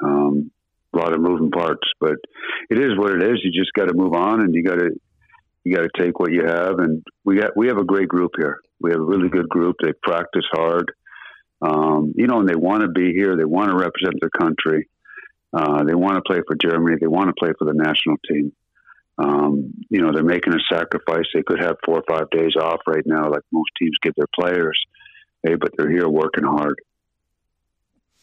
[0.04, 0.52] um,
[0.94, 2.16] a lot of moving parts, but
[2.70, 3.42] it is what it is.
[3.44, 4.92] You just got to move on, and you got to
[5.64, 6.80] you got to take what you have.
[6.80, 8.60] And we got we have a great group here.
[8.80, 9.78] We have a really good group.
[9.82, 10.92] They practice hard,
[11.64, 13.38] um, you know, and they want to be here.
[13.38, 14.90] They want to represent their country.
[15.54, 16.98] Uh, they want to play for Germany.
[17.00, 18.52] They want to play for the national team.
[19.18, 21.26] Um, you know, they're making a sacrifice.
[21.34, 24.28] They could have four or five days off right now, like most teams give their
[24.38, 24.80] players.
[25.44, 26.76] Hey, but they're here working hard.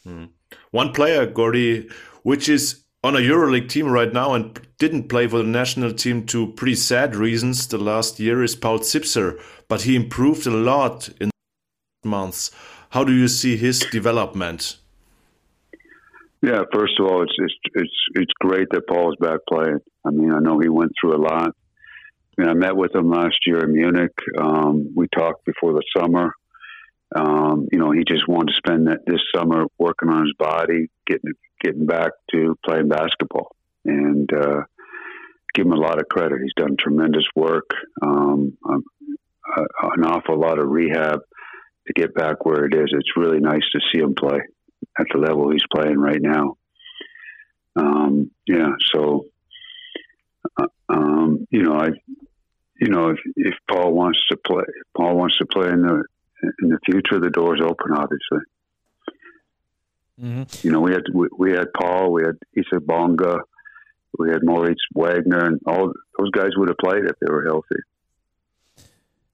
[0.04, 0.24] Hmm.
[0.70, 1.88] One player, Gordie,
[2.22, 6.26] which is on a EuroLeague team right now and didn't play for the national team
[6.26, 11.08] to pretty sad reasons the last year is Paul Zipser, but he improved a lot
[11.20, 11.30] in
[12.04, 12.50] months.
[12.90, 14.76] How do you see his development?
[16.42, 19.78] Yeah, first of all, it's it's it's it's great that Paul's back playing.
[20.04, 21.50] I mean, I know he went through a lot.
[21.50, 24.16] I mean, I met with him last year in Munich.
[24.40, 26.32] Um, we talked before the summer.
[27.14, 30.90] Um, you know, he just wanted to spend that this summer working on his body,
[31.06, 31.32] getting
[31.62, 34.62] getting back to playing basketball, and uh,
[35.54, 36.40] give him a lot of credit.
[36.42, 37.70] He's done tremendous work,
[38.02, 38.82] um, um,
[39.94, 41.20] an awful lot of rehab
[41.86, 42.90] to get back where it is.
[42.92, 44.40] It's really nice to see him play
[44.98, 46.56] at the level he's playing right now.
[47.76, 49.26] Um, yeah, so
[50.60, 51.88] uh, um, you know, I,
[52.80, 54.64] you know, if, if Paul wants to play,
[54.96, 56.04] Paul wants to play in the
[56.62, 57.92] in the future, the door's open.
[57.92, 58.40] Obviously,
[60.20, 60.66] mm-hmm.
[60.66, 63.38] you know, we had we, we, had Paul, we had Isaac Bonga,
[64.18, 67.80] we had Moritz Wagner, and all those guys would have played if they were healthy.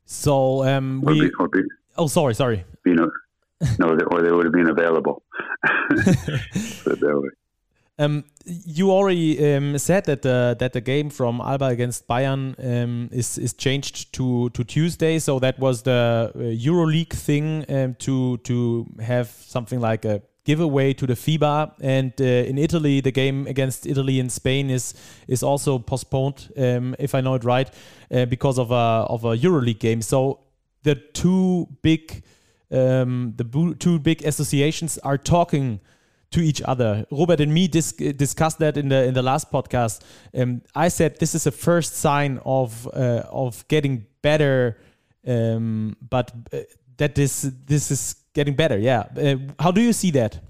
[0.04, 1.20] So um, we.
[1.20, 1.62] Or be, or be,
[1.98, 2.64] oh, sorry, sorry.
[2.84, 3.10] You know,
[3.78, 5.22] no, or they would have been available.
[7.98, 13.08] um, you already um, said that the that the game from Alba against Bayern um,
[13.12, 18.36] is is changed to to Tuesday, so that was the uh, EuroLeague thing um, to
[18.38, 21.72] to have something like a giveaway to the FIBA.
[21.80, 24.94] And uh, in Italy, the game against Italy and Spain is
[25.28, 27.70] is also postponed, um, if I know it right,
[28.10, 30.02] uh, because of a of a EuroLeague game.
[30.02, 30.40] So
[30.82, 32.22] the two big
[32.70, 35.80] um, the two big associations are talking
[36.30, 37.06] to each other.
[37.10, 40.02] Robert and me dis discussed that in the in the last podcast.
[40.34, 44.78] Um, I said this is a first sign of uh, of getting better,
[45.26, 46.58] um, but uh,
[46.96, 48.78] that this this is getting better.
[48.78, 50.40] Yeah, uh, how do you see that?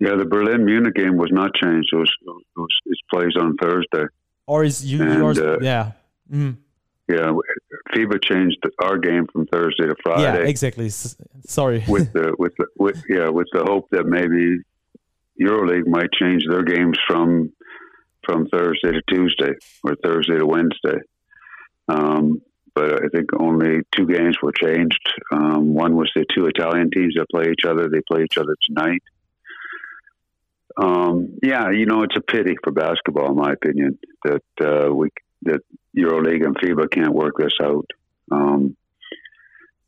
[0.00, 1.88] Yeah, the Berlin Munich game was not changed.
[1.92, 4.06] It was, it, was, it plays on Thursday.
[4.46, 5.00] Or is you?
[5.00, 5.92] And, yours, uh, yeah.
[6.30, 6.56] Mm.
[7.08, 7.32] Yeah,
[7.94, 10.22] FIBA changed our game from Thursday to Friday.
[10.22, 10.88] Yeah, exactly.
[10.88, 11.84] Sorry.
[11.88, 14.62] with the with the with yeah with the hope that maybe
[15.40, 17.52] EuroLeague might change their games from
[18.24, 19.52] from Thursday to Tuesday
[19.82, 20.98] or Thursday to Wednesday.
[21.88, 22.40] Um,
[22.74, 25.12] but I think only two games were changed.
[25.30, 27.88] Um, one was the two Italian teams that play each other.
[27.88, 29.02] They play each other tonight.
[30.76, 35.10] Um, yeah, you know, it's a pity for basketball, in my opinion, that uh, we
[35.44, 35.60] that
[35.96, 37.86] EuroLeague and FIBA can't work this out.
[38.30, 38.76] Um,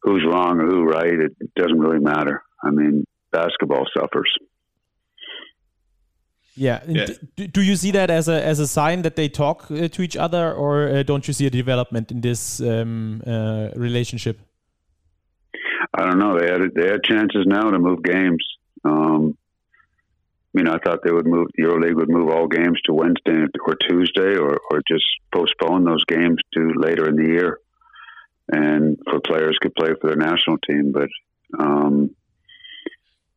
[0.02, 1.12] who's wrong or who right?
[1.12, 2.42] It, it doesn't really matter.
[2.62, 4.32] I mean, basketball suffers.
[6.54, 6.80] Yeah.
[6.88, 7.06] yeah.
[7.36, 10.02] Do, do, you see that as a as a sign that they talk uh, to
[10.02, 14.40] each other, or uh, don't you see a development in this um, uh, relationship?
[15.92, 16.38] I don't know.
[16.38, 18.42] They had they had chances now to move games.
[18.84, 19.36] Um,
[20.56, 21.48] Mean, I thought they would move.
[21.60, 26.38] EuroLeague would move all games to Wednesday or Tuesday, or or just postpone those games
[26.54, 27.58] to later in the year,
[28.50, 30.92] and for players could play for their national team.
[30.92, 31.10] But
[31.62, 32.16] um,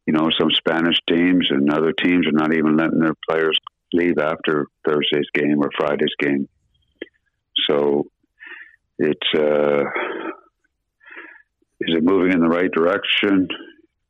[0.05, 3.59] you know, some Spanish teams and other teams are not even letting their players
[3.91, 6.47] leave after Thursday's game or Friday's game.
[7.69, 8.05] So
[8.97, 9.83] it's uh,
[11.81, 13.49] is it moving in the right direction?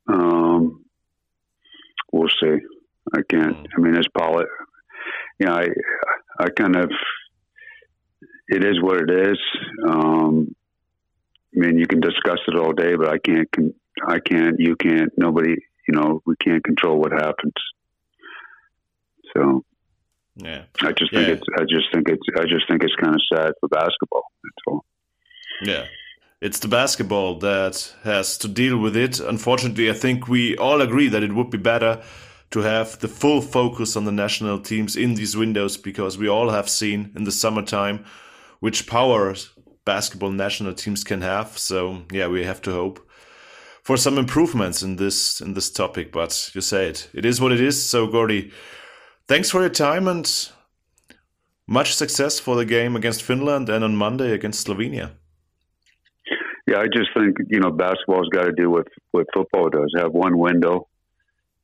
[0.08, 0.86] Um,
[2.14, 2.58] we'll see.
[3.14, 3.58] I can't.
[3.58, 3.68] Mm.
[3.78, 4.44] I mean, it's Paul.
[5.40, 5.68] You know, I
[6.40, 6.90] I kind of.
[8.52, 9.38] It is what it is.
[9.88, 10.56] Um,
[11.56, 13.48] I mean, you can discuss it all day, but I can't.
[14.08, 14.56] I can't.
[14.60, 15.12] You can't.
[15.18, 15.56] Nobody.
[15.88, 17.54] You know, we can't control what happens.
[19.36, 19.64] So,
[20.36, 21.34] yeah, I just think Yeah.
[21.36, 21.48] it's.
[21.58, 22.24] I just think it's.
[22.38, 24.24] I just think it's kind of sad for basketball.
[24.44, 24.86] That's all.
[25.64, 25.86] Yeah.
[26.42, 29.20] It's the basketball that has to deal with it.
[29.20, 32.02] Unfortunately, I think we all agree that it would be better
[32.52, 36.50] to have the full focus on the national teams in these windows because we all
[36.50, 38.06] have seen in the summertime
[38.60, 39.52] which powers
[39.86, 41.58] basketball national teams can have.
[41.58, 43.00] So yeah, we have to hope
[43.84, 46.12] for some improvements in this in this topic.
[46.12, 47.84] But you say it, it is what it is.
[47.92, 48.52] So Gordie,
[49.28, 50.28] thanks for your time and
[51.68, 55.12] much success for the game against Finland and on Monday against Slovenia.
[56.68, 59.92] Yeah, I just think you know basketball's got to do with what football does.
[59.98, 60.88] Have one window,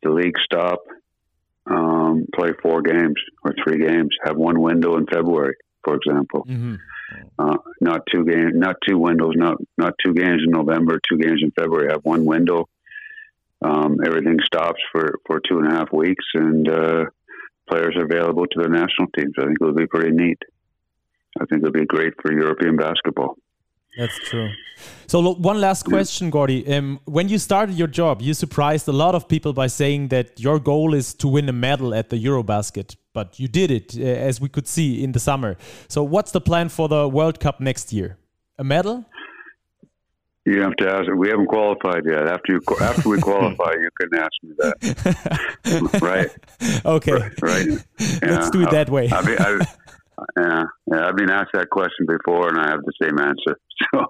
[0.05, 0.79] the league stop,
[1.65, 4.15] um, play four games or three games.
[4.23, 6.45] Have one window in February, for example.
[6.47, 6.77] Mhm.
[7.37, 11.41] Uh, not two games, not two windows, not not two games in November, two games
[11.43, 11.89] in February.
[11.91, 12.67] Have one window.
[13.61, 17.05] Um, everything stops for for two and a half weeks, and uh,
[17.69, 19.33] players are available to their national teams.
[19.37, 20.41] I think it would be pretty neat.
[21.39, 23.37] I think it would be great for European basketball.
[23.97, 24.49] That's true.
[25.07, 26.67] So, lo- one last question, Gordie.
[26.73, 30.39] Um, when you started your job, you surprised a lot of people by saying that
[30.39, 34.01] your goal is to win a medal at the Eurobasket, but you did it, uh,
[34.03, 35.55] as we could see in the summer.
[35.87, 38.17] So, what's the plan for the World Cup next year?
[38.59, 39.05] A medal?
[40.45, 41.09] You have to ask.
[41.15, 42.27] We haven't qualified yet.
[42.27, 45.99] After you after we qualify, you can ask me that.
[46.01, 46.29] right,
[46.85, 47.67] Okay, right.
[48.21, 49.09] let's do it that way.
[49.11, 49.65] I mean, I,
[50.37, 53.59] yeah, yeah, I've been asked that question before, and I have the same answer.
[53.93, 54.05] So,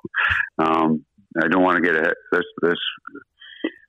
[0.60, 1.04] um,
[1.42, 2.14] I don't want to get ahead.
[2.32, 2.78] This, this,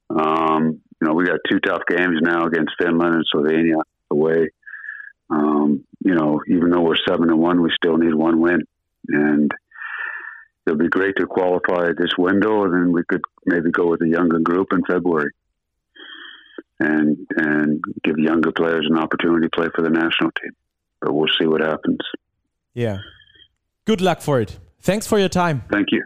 [0.08, 4.48] um, you know, we got two tough games now against Finland and Slovenia away.
[5.28, 8.62] Um, you know, even though we're seven and one, we still need one win,
[9.08, 9.50] and
[10.66, 14.08] it'll be great to qualify this window, and then we could maybe go with a
[14.08, 15.32] younger group in February,
[16.80, 20.52] and and give younger players an opportunity to play for the national team.
[21.06, 22.00] But we'll see what happens.
[22.74, 22.98] Yeah.
[23.84, 24.58] Good luck for it.
[24.80, 25.62] Thanks for your time.
[25.70, 26.02] Thank you,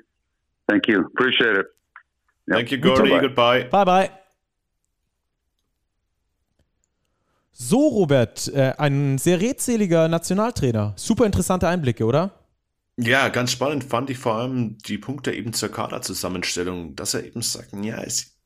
[0.68, 1.66] thank you, appreciate it.
[2.48, 2.56] Yep.
[2.56, 3.18] Thank you, Gordy.
[3.18, 3.64] Goodbye.
[3.64, 4.10] Bye, bye.
[7.52, 10.92] So, Robert, äh, ein sehr redseliger Nationaltrainer.
[10.96, 12.32] Super interessante Einblicke, oder?
[12.98, 17.40] Ja, ganz spannend fand ich vor allem die Punkte eben zur Kaderzusammenstellung, dass er eben
[17.40, 18.38] sagt, ja, es,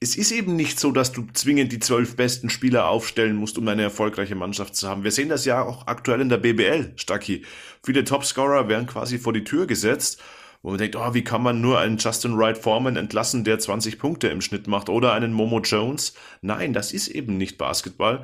[0.00, 3.66] es ist eben nicht so, dass du zwingend die zwölf besten Spieler aufstellen musst, um
[3.66, 5.04] eine erfolgreiche Mannschaft zu haben.
[5.04, 7.44] Wir sehen das ja auch aktuell in der BBL, Stacki.
[7.84, 10.22] Viele Topscorer werden quasi vor die Tür gesetzt,
[10.62, 13.98] wo man denkt, oh, wie kann man nur einen Justin Wright Foreman entlassen, der 20
[13.98, 16.14] Punkte im Schnitt macht oder einen Momo Jones?
[16.42, 18.22] Nein, das ist eben nicht Basketball.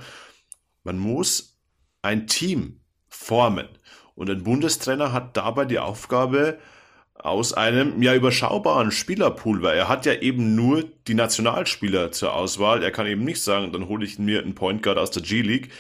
[0.85, 1.59] Man muss
[2.03, 3.69] ein Team formen.
[4.15, 6.59] Und ein Bundestrainer hat dabei die Aufgabe,
[7.25, 12.83] aus einem ja überschaubaren Spielerpool, weil er hat ja eben nur die Nationalspieler zur Auswahl.
[12.83, 15.71] Er kann eben nicht sagen, dann hole ich mir einen Point Guard aus der G-League.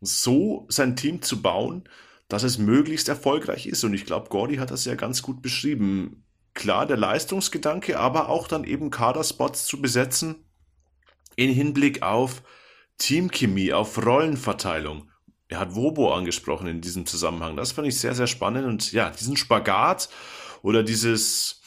[0.00, 1.88] So sein Team zu bauen,
[2.28, 3.82] dass es möglichst erfolgreich ist.
[3.82, 6.24] Und ich glaube, Gordy hat das ja ganz gut beschrieben.
[6.54, 10.36] Klar, der Leistungsgedanke, aber auch dann eben Kaderspots zu besetzen
[11.34, 12.44] in Hinblick auf
[12.98, 15.10] Teamchemie, auf Rollenverteilung.
[15.48, 17.56] Er hat Wobo angesprochen in diesem Zusammenhang.
[17.56, 18.66] Das fand ich sehr, sehr spannend.
[18.66, 20.08] Und ja, diesen Spagat
[20.66, 21.60] oder dieses,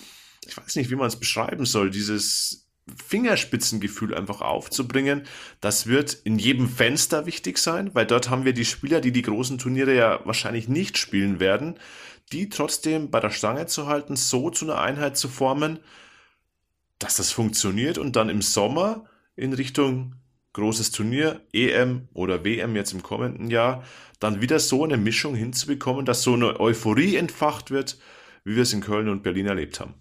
[0.45, 2.67] ich weiß nicht, wie man es beschreiben soll, dieses
[3.07, 5.23] Fingerspitzengefühl einfach aufzubringen,
[5.61, 9.21] das wird in jedem Fenster wichtig sein, weil dort haben wir die Spieler, die die
[9.21, 11.79] großen Turniere ja wahrscheinlich nicht spielen werden,
[12.33, 15.79] die trotzdem bei der Stange zu halten, so zu einer Einheit zu formen,
[16.97, 19.05] dass das funktioniert und dann im Sommer
[19.37, 20.15] in Richtung
[20.51, 23.85] großes Turnier, EM oder WM jetzt im kommenden Jahr,
[24.19, 27.97] dann wieder so eine Mischung hinzubekommen, dass so eine Euphorie entfacht wird,
[28.49, 29.93] wie wir es in Köln und Berlin erlebt haben.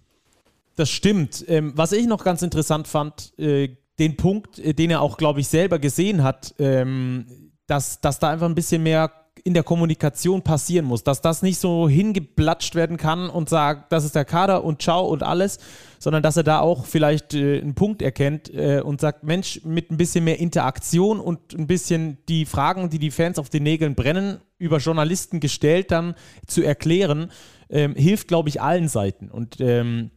[0.75, 1.45] Das stimmt.
[1.47, 5.39] Ähm, was ich noch ganz interessant fand, äh, den Punkt, äh, den er auch, glaube
[5.39, 9.11] ich, selber gesehen hat, ähm, dass, dass da einfach ein bisschen mehr
[9.43, 14.05] in der Kommunikation passieren muss, dass das nicht so hingeplatscht werden kann und sagt, das
[14.05, 15.59] ist der Kader und ciao und alles,
[15.99, 19.91] sondern dass er da auch vielleicht äh, einen Punkt erkennt äh, und sagt, Mensch, mit
[19.91, 23.95] ein bisschen mehr Interaktion und ein bisschen die Fragen, die die Fans auf den Nägeln
[23.95, 26.15] brennen, über Journalisten gestellt dann
[26.47, 27.31] zu erklären,
[27.69, 29.29] ähm, hilft, glaube ich, allen Seiten.
[29.29, 30.11] Und ähm,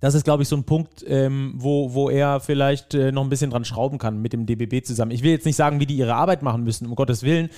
[0.00, 3.28] das ist, glaube ich, so ein Punkt, ähm, wo, wo er vielleicht äh, noch ein
[3.28, 5.10] bisschen dran schrauben kann mit dem DBB zusammen.
[5.10, 7.50] Ich will jetzt nicht sagen, wie die ihre Arbeit machen müssen, um Gottes Willen.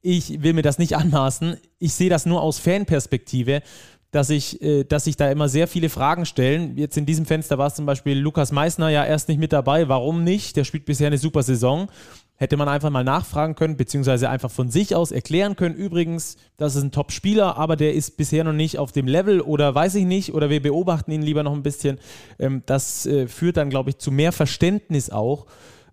[0.00, 1.56] Ich will mir das nicht anmaßen.
[1.78, 3.62] Ich sehe das nur aus Fanperspektive,
[4.10, 6.76] dass ich, äh, dass sich da immer sehr viele Fragen stellen.
[6.76, 9.88] Jetzt in diesem Fenster war es zum Beispiel Lukas Meissner ja erst nicht mit dabei.
[9.88, 10.56] Warum nicht?
[10.56, 11.88] Der spielt bisher eine super Saison.
[12.36, 15.74] Hätte man einfach mal nachfragen können, beziehungsweise einfach von sich aus erklären können.
[15.74, 19.74] Übrigens, das ist ein Top-Spieler, aber der ist bisher noch nicht auf dem Level oder
[19.74, 21.98] weiß ich nicht, oder wir beobachten ihn lieber noch ein bisschen.
[22.38, 25.46] Ähm, das äh, führt dann, glaube ich, zu mehr Verständnis auch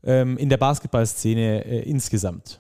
[0.04, 2.60] ähm, in der Basketballszene äh, insgesamt.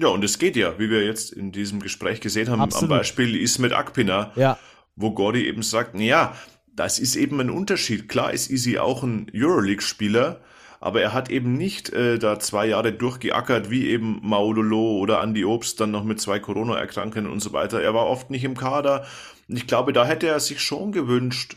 [0.00, 2.90] Ja, und es geht ja, wie wir jetzt in diesem Gespräch gesehen haben, Absolut.
[2.90, 4.58] am Beispiel Ismet Akpina, ja.
[4.96, 6.34] wo Gordy eben sagt, ja,
[6.74, 8.08] das ist eben ein Unterschied.
[8.08, 10.40] Klar ist Easy auch ein Euroleague-Spieler,
[10.80, 15.44] aber er hat eben nicht äh, da zwei Jahre durchgeackert, wie eben Maudolo oder Andy
[15.44, 17.82] Obst, dann noch mit zwei Corona-Erkrankungen und so weiter.
[17.82, 19.04] Er war oft nicht im Kader.
[19.48, 21.56] Und ich glaube, da hätte er sich schon gewünscht,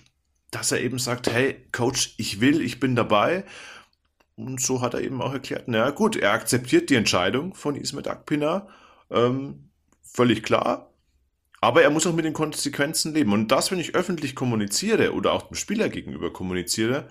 [0.52, 3.46] dass er eben sagt, hey, Coach, ich will, ich bin dabei.
[4.36, 8.08] Und so hat er eben auch erklärt, naja gut, er akzeptiert die Entscheidung von Ismet
[8.08, 8.68] Akpina,
[9.12, 9.70] ähm,
[10.02, 10.90] völlig klar.
[11.62, 13.32] Aber er muss auch mit den Konsequenzen leben.
[13.32, 17.08] Und das, wenn ich öffentlich kommuniziere oder auch dem Spieler gegenüber kommuniziere,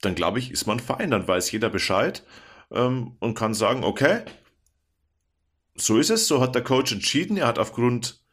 [0.00, 2.24] dann glaube ich, ist man fein, dann weiß jeder Bescheid
[2.72, 4.22] ähm, und kann sagen, okay,
[5.76, 8.24] so ist es, so hat der Coach entschieden, er hat aufgrund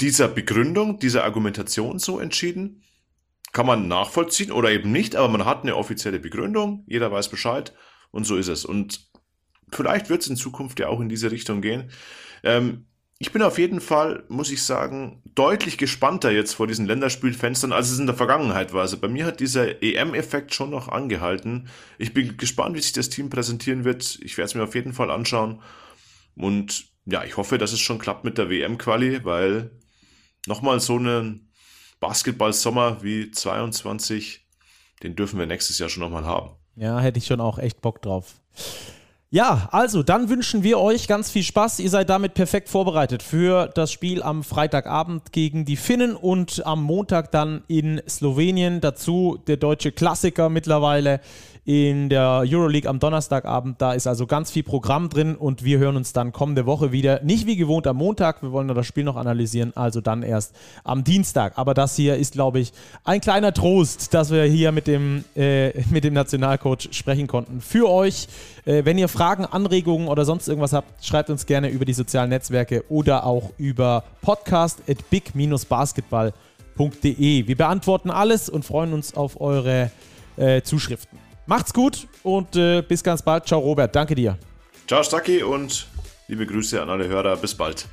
[0.00, 2.82] dieser Begründung, dieser Argumentation so entschieden.
[3.54, 7.72] Kann man nachvollziehen oder eben nicht, aber man hat eine offizielle Begründung, jeder weiß Bescheid
[8.10, 8.64] und so ist es.
[8.64, 9.08] Und
[9.70, 11.92] vielleicht wird es in Zukunft ja auch in diese Richtung gehen.
[12.42, 12.86] Ähm,
[13.20, 17.92] ich bin auf jeden Fall, muss ich sagen, deutlich gespannter jetzt vor diesen Länderspielfenstern, als
[17.92, 18.80] es in der Vergangenheit war.
[18.80, 21.68] Also bei mir hat dieser EM-Effekt schon noch angehalten.
[21.96, 24.18] Ich bin gespannt, wie sich das Team präsentieren wird.
[24.20, 25.62] Ich werde es mir auf jeden Fall anschauen.
[26.34, 29.70] Und ja, ich hoffe, dass es schon klappt mit der WM-Quali, weil
[30.48, 31.52] nochmal so einen
[32.00, 34.46] Basketball-Sommer wie 22,
[35.02, 36.50] den dürfen wir nächstes Jahr schon nochmal haben.
[36.76, 38.34] Ja, hätte ich schon auch echt Bock drauf.
[39.34, 41.80] Ja, also dann wünschen wir euch ganz viel Spaß.
[41.80, 46.84] Ihr seid damit perfekt vorbereitet für das Spiel am Freitagabend gegen die Finnen und am
[46.84, 48.80] Montag dann in Slowenien.
[48.80, 51.20] Dazu der deutsche Klassiker mittlerweile
[51.64, 53.80] in der Euroleague am Donnerstagabend.
[53.80, 57.22] Da ist also ganz viel Programm drin und wir hören uns dann kommende Woche wieder.
[57.22, 60.54] Nicht wie gewohnt am Montag, wir wollen das Spiel noch analysieren, also dann erst
[60.84, 61.56] am Dienstag.
[61.56, 65.70] Aber das hier ist, glaube ich, ein kleiner Trost, dass wir hier mit dem, äh,
[65.90, 67.62] mit dem Nationalcoach sprechen konnten.
[67.62, 68.28] Für euch,
[68.66, 72.28] äh, wenn ihr Fragen, Anregungen oder sonst irgendwas habt, schreibt uns gerne über die sozialen
[72.28, 77.46] Netzwerke oder auch über podcast at big-basketball.de.
[77.46, 79.90] Wir beantworten alles und freuen uns auf eure
[80.36, 81.23] äh, Zuschriften.
[81.46, 83.46] Macht's gut und äh, bis ganz bald.
[83.46, 83.94] Ciao, Robert.
[83.94, 84.38] Danke dir.
[84.86, 85.86] Ciao, Stucky und
[86.28, 87.36] liebe Grüße an alle Hörer.
[87.36, 87.86] Bis bald.